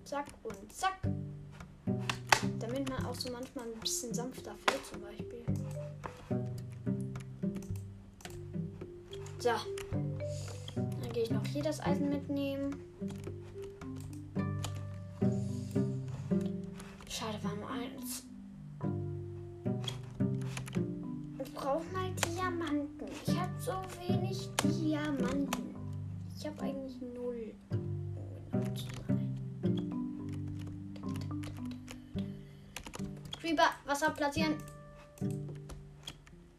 Zack 0.04 0.26
und 0.42 0.74
zack. 0.74 0.98
Damit 2.58 2.90
man 2.90 3.06
auch 3.06 3.14
so 3.14 3.32
manchmal 3.32 3.66
ein 3.66 3.80
bisschen 3.80 4.12
sanfter 4.16 4.56
fällt 4.66 4.84
zum 4.88 5.02
Beispiel. 5.02 5.45
So. 9.46 9.52
Dann 10.74 11.14
gehe 11.14 11.22
ich 11.22 11.30
noch 11.30 11.46
hier 11.46 11.62
das 11.62 11.80
Eisen 11.80 12.10
mitnehmen. 12.10 12.76
Schade, 17.08 17.38
war 17.43 17.56
nur 17.56 17.70
eins. 17.70 18.24
Ich 21.43 21.54
brauche 21.54 21.84
mal 21.93 22.12
Diamanten. 22.28 23.08
Ich 23.28 23.39
habe 23.39 23.52
so 23.60 23.74
wenig 24.08 24.50
Diamanten. 24.64 25.76
Ich 26.36 26.48
habe 26.48 26.60
eigentlich 26.64 27.00
null. 27.14 27.54
Creeper, 33.39 33.70
Wasser 33.86 34.10
platzieren. 34.10 34.56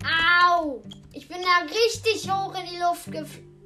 Au! 0.04 0.84
Ich 1.16 1.28
bin 1.28 1.38
da 1.40 1.64
richtig 1.64 2.30
hoch 2.30 2.54
in 2.54 2.66
die 2.70 2.76
Luft 2.78 3.10
geflogen. 3.10 3.56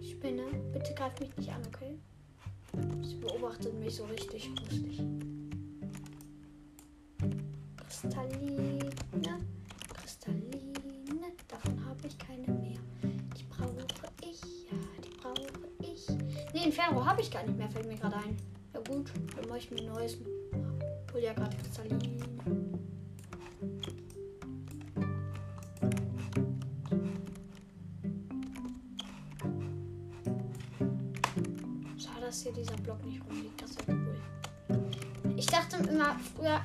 Spinne, 0.00 0.44
bitte 0.72 0.94
greif 0.94 1.20
mich 1.20 1.36
nicht 1.36 1.50
an, 1.50 1.60
okay? 1.66 1.98
Sie 3.02 3.16
beobachtet 3.16 3.74
mich 3.74 3.96
so 3.96 4.04
richtig 4.04 4.48
lustig. 4.48 5.02
Kristalline, 7.76 8.90
Kristalline, 9.92 10.72
davon 11.48 11.84
habe 11.84 12.06
ich 12.06 12.16
keine 12.16 12.46
mehr. 12.46 12.78
Die 13.36 13.44
brauche 13.50 13.86
ich, 14.22 14.40
ja, 14.70 14.78
die 15.04 15.10
brauche 15.20 15.42
ich. 15.82 16.08
Nee, 16.54 16.60
ein 16.60 16.72
Fernrohr 16.72 17.04
habe 17.04 17.20
ich 17.20 17.30
gar 17.30 17.42
nicht 17.42 17.58
mehr, 17.58 17.68
fällt 17.68 17.86
mir 17.86 17.96
gerade 17.96 18.16
ein. 18.16 18.38
Ja 18.72 18.80
gut, 18.80 19.12
dann 19.36 19.48
mache 19.50 19.58
ich 19.58 19.70
mir 19.70 19.80
ein 19.80 19.86
neues. 19.92 20.16
Hol 21.12 21.20
ja 21.20 21.34
gerade 21.34 21.54
Kristalline. 21.58 22.09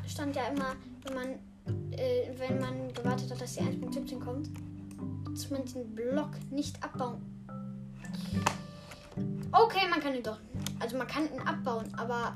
Stand 0.07 0.35
ja 0.35 0.47
immer, 0.47 0.75
wenn 1.03 1.13
man, 1.13 1.27
äh, 1.91 2.31
wenn 2.37 2.59
man 2.59 2.93
gewartet 2.93 3.31
hat, 3.31 3.41
dass 3.41 3.55
die 3.55 3.61
1.17 3.61 4.19
kommt, 4.19 4.49
dass 5.31 5.49
man 5.49 5.65
den 5.65 5.93
Block 5.93 6.31
nicht 6.51 6.81
abbauen. 6.83 7.21
Okay, 9.51 9.87
man 9.89 9.99
kann 9.99 10.15
ihn 10.15 10.23
doch. 10.23 10.39
Also 10.79 10.97
man 10.97 11.07
kann 11.07 11.31
ihn 11.33 11.39
abbauen, 11.39 11.93
aber 11.95 12.33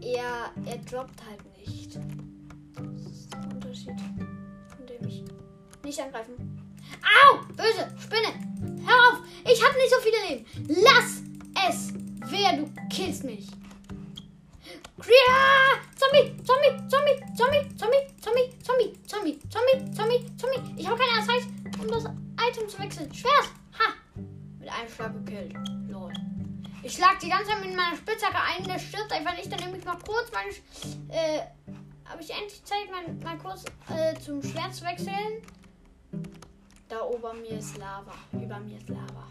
er, 0.00 0.50
er 0.66 0.78
droppt 0.78 1.22
halt 1.28 1.58
nicht. 1.58 1.96
Das 1.96 3.12
ist 3.12 3.32
der 3.32 3.40
Unterschied. 3.54 4.00
Von 4.76 4.86
dem 4.86 5.06
ich 5.06 5.24
nicht 5.84 6.00
angreifen. 6.00 6.34
Au! 7.02 7.40
Böse! 7.54 7.88
Spinne! 7.98 8.32
Hör 8.84 9.12
auf! 9.12 9.20
Ich 9.44 9.64
habe 9.64 9.76
nicht 9.76 9.90
so 9.90 10.00
viele 10.00 10.28
Leben! 10.28 10.82
Lass 10.82 11.22
es! 11.68 11.92
Wer, 12.26 12.56
du 12.56 12.70
killst 12.88 13.24
mich! 13.24 13.46
Ja! 15.06 15.80
Zombie! 15.96 16.36
Zombie! 16.44 16.88
Zombie! 16.88 17.36
Zombie! 17.36 17.76
Zombie! 17.76 18.14
Zombie! 18.20 18.52
Zombie! 18.62 18.98
Zombie! 19.06 19.40
Zombie! 19.48 19.92
Zombie! 19.94 20.36
Zombie! 20.36 20.80
Ich 20.80 20.86
habe 20.86 20.98
keine 20.98 21.26
Zeit, 21.26 21.42
um 21.80 21.88
das 21.88 22.04
Item 22.04 22.68
zu 22.68 22.78
wechseln. 22.78 23.14
Schwert! 23.14 23.50
Ha! 23.78 23.94
Mit 24.58 24.68
einem 24.68 24.88
Schlag 24.88 25.12
gekillt. 25.24 25.54
Lol. 25.88 26.12
Ich 26.82 26.94
schlag 26.94 27.18
die 27.20 27.28
ganze 27.28 27.50
Zeit 27.50 27.64
mit 27.64 27.76
meiner 27.76 27.96
Spitzhacke 27.96 28.38
ein, 28.40 28.64
der 28.64 28.78
stirbt 28.78 29.12
einfach 29.12 29.36
nicht. 29.36 29.50
Dann 29.50 29.60
nehme 29.60 29.78
ich 29.78 29.84
mal 29.84 29.98
kurz 29.98 30.30
meine. 30.32 30.50
Äh, 31.08 31.42
habe 32.06 32.22
ich 32.22 32.30
endlich 32.30 32.62
Zeit, 32.64 32.90
mal, 32.90 33.02
mal 33.22 33.38
kurz 33.38 33.64
äh, 33.88 34.18
zum 34.20 34.42
Schwert 34.42 34.74
zu 34.74 34.84
wechseln. 34.84 35.42
Da 36.88 37.02
oben 37.02 37.40
mir 37.42 37.58
ist 37.58 37.76
Lava. 37.78 38.14
Über 38.32 38.58
mir 38.60 38.78
ist 38.78 38.88
Lava. 38.88 39.28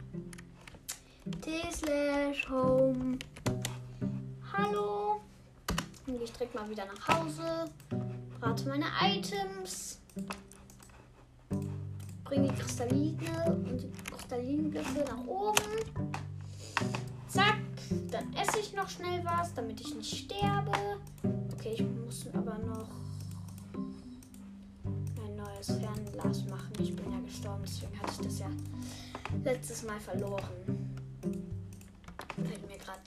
T 1.42 1.62
slash 1.72 2.48
home. 2.50 3.20
Hallo. 4.54 5.22
Dann 6.10 6.18
gehe 6.18 6.26
ich 6.26 6.34
direkt 6.34 6.56
mal 6.56 6.68
wieder 6.68 6.86
nach 6.86 7.08
Hause. 7.08 7.70
Brate 8.40 8.68
meine 8.68 8.88
Items. 9.00 10.00
Bringe 12.24 12.48
die 12.48 12.56
Kristalline 12.56 13.46
und 13.46 13.78
die 13.78 13.92
Kristallinblöcke 14.10 15.06
nach 15.06 15.28
oben. 15.28 15.62
Zack. 17.28 17.60
Dann 18.10 18.34
esse 18.34 18.60
ich 18.60 18.74
noch 18.74 18.90
schnell 18.90 19.24
was, 19.24 19.54
damit 19.54 19.80
ich 19.82 19.94
nicht 19.94 20.26
sterbe. 20.26 20.72
Okay, 21.54 21.74
ich 21.76 21.84
muss 21.84 22.26
aber 22.34 22.58
noch 22.58 22.90
ein 25.24 25.36
neues 25.36 25.68
Fernglas 25.68 26.44
machen. 26.46 26.74
Ich 26.80 26.96
bin 26.96 27.12
ja 27.12 27.20
gestorben, 27.20 27.62
deswegen 27.64 28.02
hatte 28.02 28.14
ich 28.14 28.28
das 28.28 28.40
ja 28.40 28.50
letztes 29.44 29.84
Mal 29.84 30.00
verloren. 30.00 30.90
Fällt 32.36 32.68
mir 32.68 32.78
gerade 32.80 33.00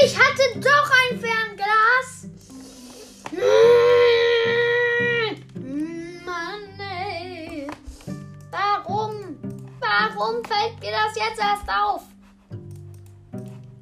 Ich 0.00 0.16
hatte 0.16 0.60
doch 0.60 0.90
ein 0.90 1.20
Fernglas. 1.20 2.28
Hm, 5.54 6.24
Mann, 6.24 6.62
ey. 6.78 7.66
Warum? 8.50 9.36
Warum 9.78 10.42
fällt 10.44 10.80
mir 10.80 10.92
das 10.92 11.14
jetzt 11.16 11.38
erst 11.38 11.68
auf? 11.68 12.04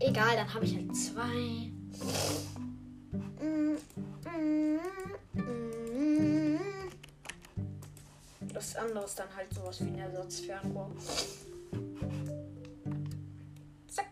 Egal, 0.01 0.35
dann 0.35 0.53
habe 0.53 0.65
ich 0.65 0.75
halt 0.75 0.97
zwei. 0.97 1.67
Mm. 5.37 6.59
Das 8.53 8.77
andere 8.77 9.05
ist 9.05 9.19
dann 9.19 9.29
halt 9.37 9.53
sowas 9.53 9.81
wie 9.81 9.89
ein 9.89 9.99
Ersatzfernrohr. 9.99 10.91
Zack. 13.89 14.07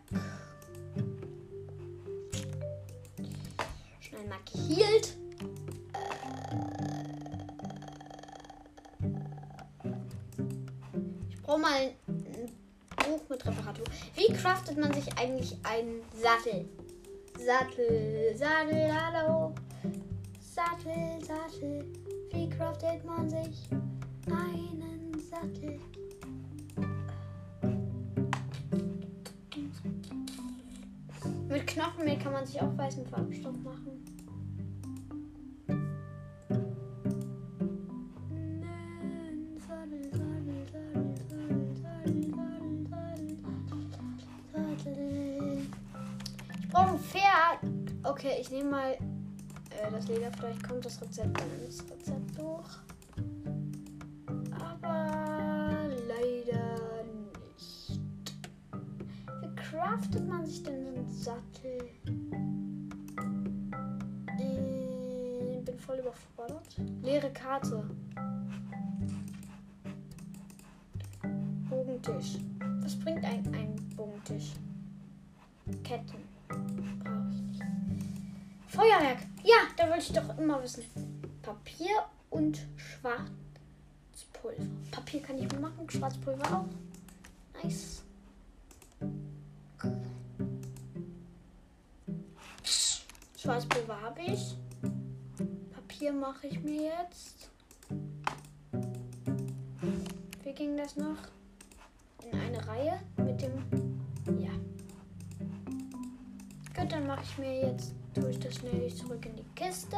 Schnell 4.00 4.26
mal 4.26 4.38
geheilt. 4.52 5.16
Ich 11.30 11.42
brauche 11.42 11.60
mal 11.60 11.92
ein 12.06 12.52
Buch 13.06 13.22
mit 13.28 13.46
Reparatur. 13.46 13.86
Wie 14.14 14.32
craftet 14.32 14.78
man 14.78 14.92
sich 14.92 15.06
eigentlich 15.18 15.56
einen 15.64 16.02
Sattel? 16.14 16.68
Sattel, 17.38 18.36
Sattel, 18.36 18.92
hallo. 18.94 19.54
Sattel, 20.64 21.22
Sattel. 21.22 21.84
Wie 22.32 22.48
craftet 22.48 23.04
man 23.04 23.28
sich 23.28 23.68
einen 24.26 25.12
Sattel? 25.30 25.78
Mit 31.48 31.66
Knochenmehl 31.66 32.18
kann 32.18 32.32
man 32.32 32.46
sich 32.46 32.60
auch 32.62 32.78
weißen 32.78 33.06
Farbstoff 33.06 33.56
machen. 33.62 34.04
Ich 46.58 46.68
brauche 46.70 46.90
ein 46.90 46.98
Pferd. 46.98 47.58
Okay, 48.02 48.38
ich 48.40 48.50
nehme 48.50 48.70
mal 48.70 48.96
äh, 49.84 49.90
das 49.90 50.08
Leder. 50.08 50.30
Vielleicht 50.38 50.66
kommt 50.66 50.84
das 50.84 51.00
Rezept 51.00 51.38
dann 51.38 51.64
ins 51.64 51.84
Rezeptbuch. 51.90 52.68
Aber 54.52 55.88
leider 56.08 57.04
nicht. 57.56 58.00
Wie 59.40 59.54
craftet 59.56 60.26
man 60.28 60.46
sich 60.46 60.62
denn 60.62 60.86
einen 60.86 61.08
Sattel? 61.10 61.78
Äh, 64.38 65.60
bin 65.64 65.78
voll 65.78 65.98
überfordert. 65.98 66.76
Leere 67.02 67.30
Karte. 67.32 67.84
Immer 80.44 80.62
wissen. 80.62 80.84
Papier 81.40 82.04
und 82.28 82.66
Schwarzpulver. 82.76 84.62
Papier 84.90 85.22
kann 85.22 85.38
ich 85.38 85.50
machen, 85.58 85.88
Schwarzpulver 85.88 86.44
auch. 86.54 86.66
Nice. 87.62 88.02
Schwarzpulver 93.38 94.00
habe 94.02 94.20
ich. 94.20 94.54
Papier 95.74 96.12
mache 96.12 96.46
ich 96.46 96.60
mir 96.60 96.82
jetzt. 96.82 97.48
Wie 100.42 100.52
ging 100.52 100.76
das 100.76 100.96
noch? 100.96 101.16
In 102.30 102.38
eine 102.38 102.66
Reihe 102.66 103.00
mit 103.16 103.40
dem. 103.40 103.54
Ja. 104.38 104.50
Gut, 106.76 106.92
dann 106.92 107.06
mache 107.06 107.22
ich 107.22 107.38
mir 107.38 107.60
jetzt, 107.62 107.94
tue 108.14 108.30
ich 108.30 108.38
das 108.38 108.54
schnell 108.54 108.94
zurück 108.94 109.26
in 109.26 109.36
die 109.36 109.44
Kiste. 109.54 109.96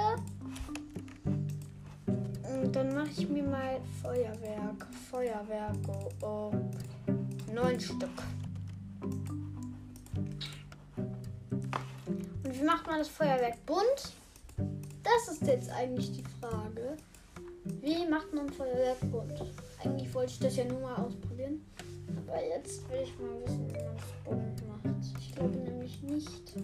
Und 2.07 2.75
dann 2.75 2.95
mache 2.95 3.11
ich 3.17 3.29
mir 3.29 3.43
mal 3.43 3.81
Feuerwerk. 4.03 4.87
Feuerwerk. 5.11 5.77
Oh, 5.87 6.27
oh. 6.27 6.53
Neun 7.53 7.79
Stück. 7.79 8.09
Und 12.45 12.61
wie 12.61 12.65
macht 12.65 12.87
man 12.87 12.99
das 12.99 13.09
Feuerwerk 13.09 13.65
bunt? 13.67 14.13
Das 15.03 15.29
ist 15.33 15.47
jetzt 15.47 15.71
eigentlich 15.71 16.13
die 16.13 16.25
Frage. 16.41 16.97
Wie 17.81 18.07
macht 18.09 18.33
man 18.33 18.49
Feuerwerk 18.49 19.01
bunt? 19.11 19.45
Eigentlich 19.85 20.13
wollte 20.15 20.33
ich 20.33 20.39
das 20.39 20.57
ja 20.57 20.65
nur 20.65 20.81
mal 20.81 20.97
ausprobieren. 20.97 21.65
Aber 22.27 22.45
jetzt 22.45 22.89
will 22.89 23.01
ich 23.03 23.19
mal 23.19 23.43
wissen, 23.45 23.69
wie 23.69 23.83
man 23.83 23.97
es 23.97 24.25
bunt 24.25 24.69
macht. 24.69 25.21
Ich 25.21 25.35
glaube 25.35 25.57
nämlich 25.59 26.03
nicht. 26.03 26.55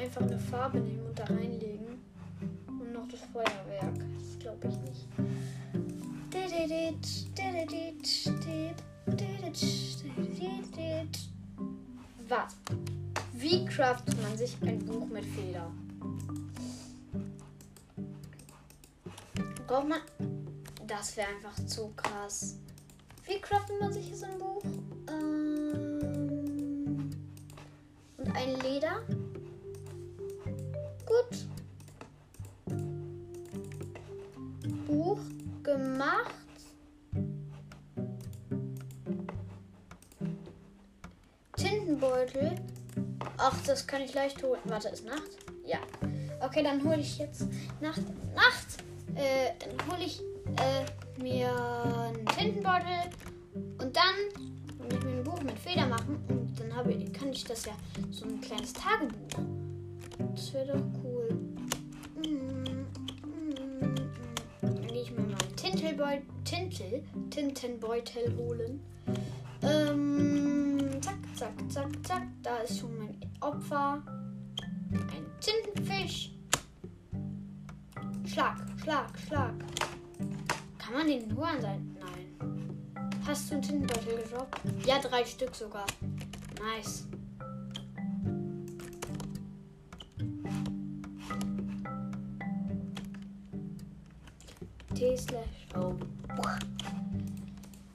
Einfach 0.00 0.22
eine 0.22 0.38
Farbe 0.38 0.80
nehmen 0.80 1.06
und 1.06 1.18
da 1.18 1.24
reinlegen. 1.24 2.00
Und 2.66 2.92
noch 2.92 3.06
das 3.08 3.20
Feuerwerk. 3.32 3.94
Das 4.18 4.38
glaube 4.38 4.68
ich 4.68 4.78
nicht. 4.78 5.06
Was? 12.28 12.56
Wie 13.34 13.64
craftet 13.66 14.22
man 14.22 14.38
sich 14.38 14.56
ein 14.62 14.78
Buch 14.86 15.06
mit 15.06 15.24
Feder? 15.24 15.70
Braucht 19.66 19.88
man. 19.88 20.00
Das 20.86 21.16
wäre 21.16 21.28
einfach 21.28 21.54
zu 21.66 21.92
krass. 21.94 22.56
Wie 23.26 23.40
craftet 23.40 23.78
man 23.78 23.92
sich 23.92 24.16
so 24.16 24.26
ein 24.26 24.38
Buch? 24.38 24.62
Ähm, 25.08 27.10
und 28.16 28.36
ein 28.36 28.60
Leder. 28.60 29.02
Gut. 31.28 31.46
Buch 34.86 35.20
gemacht. 35.62 36.34
Tintenbeutel. 41.56 42.56
Ach, 43.36 43.56
das 43.66 43.86
kann 43.86 44.02
ich 44.02 44.14
leicht 44.14 44.42
holen. 44.42 44.60
Warte, 44.64 44.88
ist 44.88 45.04
Nacht? 45.04 45.20
Ja. 45.66 45.78
Okay, 46.40 46.62
dann 46.62 46.82
hole 46.84 46.98
ich 47.00 47.18
jetzt 47.18 47.46
Nacht. 47.80 48.02
Nacht! 48.34 48.84
Äh, 49.14 49.52
dann 49.58 49.92
hole 49.92 50.04
ich 50.04 50.20
äh, 50.56 51.22
mir 51.22 51.50
einen 51.50 52.26
Tintenbeutel 52.26 53.10
und 53.78 53.96
dann 53.96 54.14
will 54.78 54.98
ich 54.98 55.04
mir 55.04 55.10
ein 55.16 55.24
Buch 55.24 55.42
mit 55.42 55.58
Feder 55.58 55.86
machen 55.86 56.22
und 56.28 56.58
dann 56.58 56.74
habe 56.74 56.94
kann 57.12 57.32
ich 57.32 57.44
das 57.44 57.64
ja 57.66 57.72
so 58.10 58.24
ein 58.24 58.40
kleines 58.40 58.72
Tagebuch. 58.72 59.44
Das 60.34 60.52
wäre 60.54 60.66
doch 60.66 60.74
cool. 60.74 60.99
Tintel, 66.80 67.02
Tintenbeutel 67.28 68.34
holen. 68.38 68.80
Ähm, 69.62 70.78
zack, 71.02 71.18
zack, 71.34 71.52
zack, 71.70 72.06
zack. 72.06 72.22
Da 72.42 72.56
ist 72.58 72.78
schon 72.80 72.96
mein 72.96 73.16
Opfer. 73.40 74.02
Ein 74.92 75.26
Tintenfisch. 75.40 76.30
Schlag, 78.26 78.56
Schlag, 78.82 79.10
Schlag. 79.18 79.54
Kann 80.78 80.94
man 80.94 81.06
den 81.06 81.28
nur 81.28 81.46
an 81.46 81.60
sein? 81.60 81.96
Nein. 82.00 82.70
Hast 83.26 83.50
du 83.50 83.54
einen 83.54 83.62
Tintenbeutel 83.62 84.16
gedroppt? 84.22 84.60
Ja, 84.86 84.98
drei 85.00 85.24
Stück 85.24 85.54
sogar. 85.54 85.86
Nice. 86.58 87.06
T 94.94 95.16
slash 95.16 95.68
O. 95.76 95.94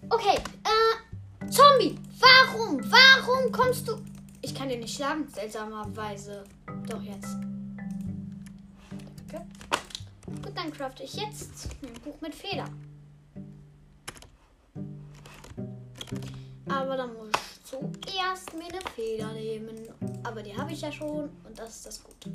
Okay, 0.09 0.37
äh, 0.63 1.49
Zombie, 1.49 1.97
warum, 2.19 2.79
warum 2.91 3.51
kommst 3.51 3.87
du? 3.87 3.97
Ich 4.41 4.53
kann 4.53 4.69
den 4.69 4.81
nicht 4.81 4.95
schlagen, 4.95 5.27
seltsamerweise. 5.27 6.43
Doch 6.87 7.01
jetzt. 7.01 7.35
Danke. 9.27 9.45
Gut, 10.25 10.51
dann 10.55 10.71
crafte 10.71 11.03
ich 11.03 11.15
jetzt 11.15 11.69
ein 11.81 11.93
Buch 12.03 12.21
mit 12.21 12.35
Feder. 12.35 12.65
Aber 16.69 16.97
dann 16.97 17.13
muss 17.13 17.29
ich 17.29 17.63
zuerst 17.63 18.53
mir 18.53 18.65
eine 18.65 18.81
Feder 18.95 19.33
nehmen. 19.33 19.75
Aber 20.23 20.43
die 20.43 20.55
habe 20.55 20.71
ich 20.71 20.81
ja 20.81 20.91
schon 20.91 21.29
und 21.43 21.57
das 21.57 21.77
ist 21.77 21.85
das 21.87 22.03
Gute. 22.03 22.31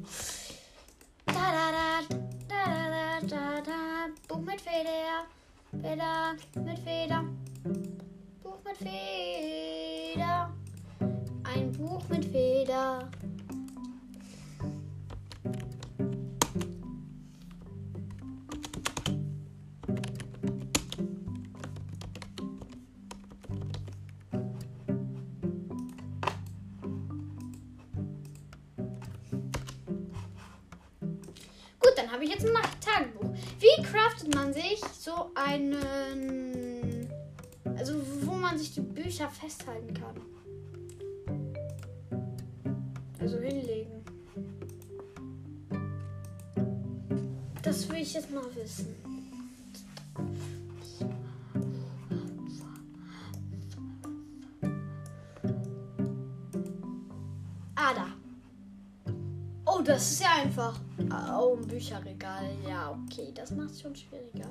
Da, 1.27 1.35
da, 1.35 1.71
da, 1.71 2.17
da, 2.49 3.21
da, 3.21 3.27
da, 3.27 3.61
da. 3.61 4.07
Buch 4.29 4.41
mit 4.41 4.61
Feder. 4.61 5.27
Feder 5.73 6.37
mit 6.57 6.79
Feder. 6.81 7.25
Buch 8.43 8.59
mit 8.65 8.77
Feder. 8.77 10.53
Ein 11.45 11.73
Buch 11.73 12.03
mit 12.09 12.25
Feder. 12.25 13.09
So 35.11 35.31
einen. 35.35 37.09
Also, 37.77 37.95
wo 38.23 38.33
man 38.33 38.59
sich 38.59 38.75
die 38.75 38.81
Bücher 38.81 39.29
festhalten 39.29 39.95
kann? 39.95 40.17
Also 43.19 43.39
hinlegen. 43.39 44.05
Das 47.63 47.89
will 47.89 47.99
ich 47.99 48.15
jetzt 48.15 48.31
mal 48.31 48.45
wissen. 48.55 48.95
Ah, 57.75 57.95
da. 57.95 58.07
Oh, 59.67 59.83
das 59.83 60.13
ist 60.13 60.23
ja 60.23 60.43
einfach. 60.43 60.79
Oh, 61.39 61.57
ein 61.57 61.67
Bücherregal. 61.67 62.51
Ja, 62.69 62.91
okay, 62.91 63.33
das 63.35 63.51
macht 63.51 63.71
es 63.71 63.81
schon 63.81 63.95
schwieriger. 63.97 64.51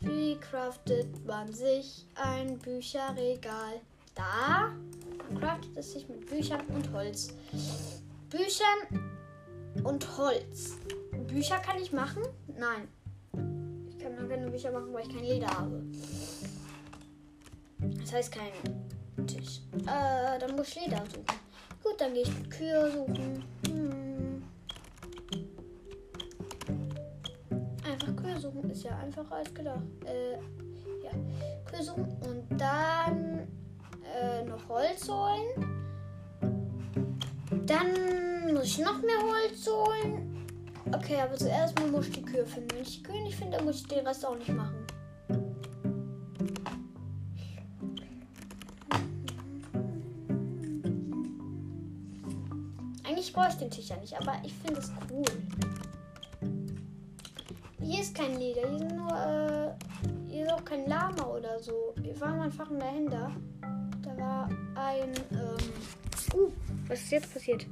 Wie 0.00 0.36
craftet 0.36 1.26
man 1.26 1.52
sich 1.52 2.06
ein 2.14 2.58
Bücherregal? 2.58 3.80
Da. 4.14 4.72
Craftet 5.38 5.76
es 5.76 5.92
sich 5.92 6.08
mit 6.08 6.26
Büchern 6.26 6.62
und 6.68 6.90
Holz. 6.92 7.34
Büchern 8.30 9.10
und 9.84 10.16
Holz. 10.16 10.78
Bücher 11.26 11.58
kann 11.58 11.78
ich 11.80 11.92
machen? 11.92 12.22
Nein. 12.58 12.88
Ich 13.90 13.98
kann 13.98 14.16
nur 14.16 14.28
keine 14.28 14.50
Bücher 14.50 14.72
machen, 14.72 14.92
weil 14.92 15.06
ich 15.06 15.14
kein 15.14 15.24
Leder 15.24 15.48
habe. 15.48 15.82
Das 18.00 18.12
heißt 18.12 18.32
kein 18.32 19.26
Tisch. 19.26 19.60
Äh, 19.82 20.38
dann 20.38 20.56
muss 20.56 20.68
ich 20.68 20.86
Leder 20.86 21.04
suchen. 21.06 21.24
Gut, 21.82 22.00
dann 22.00 22.14
gehe 22.14 22.22
ich 22.22 22.38
mit 22.38 22.50
Kühe 22.50 22.90
suchen. 22.90 23.44
Hm. 23.66 23.99
Suchen 28.40 28.70
ist 28.70 28.82
ja 28.82 28.96
einfacher 28.96 29.36
als 29.36 29.52
gedacht. 29.52 29.84
Äh, 30.06 30.32
ja. 30.32 31.10
Kühe 31.66 31.82
suchen 31.82 32.16
und 32.26 32.60
dann 32.60 33.46
äh, 34.16 34.44
noch 34.44 34.68
Holz 34.68 35.08
holen. 35.08 35.80
Dann 37.66 38.54
muss 38.54 38.64
ich 38.64 38.78
noch 38.78 39.00
mehr 39.02 39.20
Holz 39.22 39.68
holen. 39.68 40.46
Okay, 40.92 41.20
aber 41.20 41.36
zuerst 41.36 41.78
mal 41.78 41.88
muss 41.88 42.08
ich 42.08 42.14
die 42.14 42.22
Kühe 42.22 42.46
finden. 42.46 42.70
Wenn 42.72 42.82
ich 42.82 42.96
die 42.96 43.02
Kühe 43.02 43.22
nicht 43.22 43.36
finde, 43.36 43.58
dann 43.58 43.66
muss 43.66 43.82
ich 43.82 43.88
den 43.88 44.06
Rest 44.06 44.24
auch 44.24 44.36
nicht 44.36 44.52
machen. 44.52 44.86
Eigentlich 53.06 53.32
brauche 53.32 53.48
ich 53.50 53.56
den 53.56 53.70
Tisch 53.70 53.88
ja 53.88 53.96
nicht, 53.98 54.18
aber 54.18 54.36
ich 54.44 54.54
finde 54.54 54.80
es 54.80 54.90
cool. 55.10 55.24
Hier 58.00 58.06
ist 58.06 58.14
kein 58.16 58.38
Leder, 58.38 58.66
hier 58.66 58.78
sind 58.78 58.96
nur, 58.96 59.10
äh, 59.10 60.32
hier 60.32 60.46
ist 60.46 60.52
auch 60.54 60.64
kein 60.64 60.88
Lama 60.88 61.22
oder 61.22 61.62
so. 61.62 61.92
Wir 61.96 62.18
waren 62.18 62.40
einfach 62.40 62.66
dahinter. 62.70 63.30
Da 64.02 64.16
war 64.16 64.48
ein, 64.74 65.12
ähm, 65.32 66.34
uh, 66.34 66.50
was 66.88 67.00
ist 67.00 67.10
jetzt 67.10 67.34
passiert? 67.34 67.66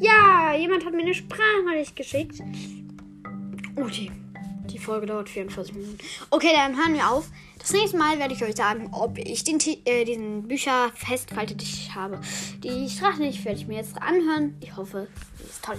Ja, 0.00 0.54
jemand 0.54 0.86
hat 0.86 0.94
mir 0.94 1.02
eine 1.02 1.12
Sprachnachricht 1.12 1.94
geschickt. 1.94 2.40
Oh, 3.76 3.88
die, 3.88 4.10
die 4.70 4.78
Folge 4.78 5.04
dauert 5.04 5.28
44 5.28 5.74
Minuten. 5.74 5.98
Okay, 6.30 6.52
dann 6.54 6.74
hören 6.74 6.94
wir 6.94 7.10
auf. 7.10 7.28
Das 7.58 7.74
nächste 7.74 7.98
Mal 7.98 8.18
werde 8.18 8.32
ich 8.32 8.42
euch 8.42 8.56
sagen, 8.56 8.88
ob 8.92 9.18
ich 9.18 9.44
den, 9.44 9.58
äh, 9.84 10.06
diesen 10.06 10.48
Bücher 10.48 10.90
festgehalten 10.94 11.58
habe. 11.94 12.18
Die 12.64 12.88
Sprachnachricht 12.88 13.44
werde 13.44 13.58
ich 13.58 13.66
mir 13.66 13.76
jetzt 13.76 14.00
anhören. 14.00 14.56
Ich 14.60 14.74
hoffe, 14.74 15.06
sie 15.36 15.44
ist 15.44 15.62
toll. 15.62 15.76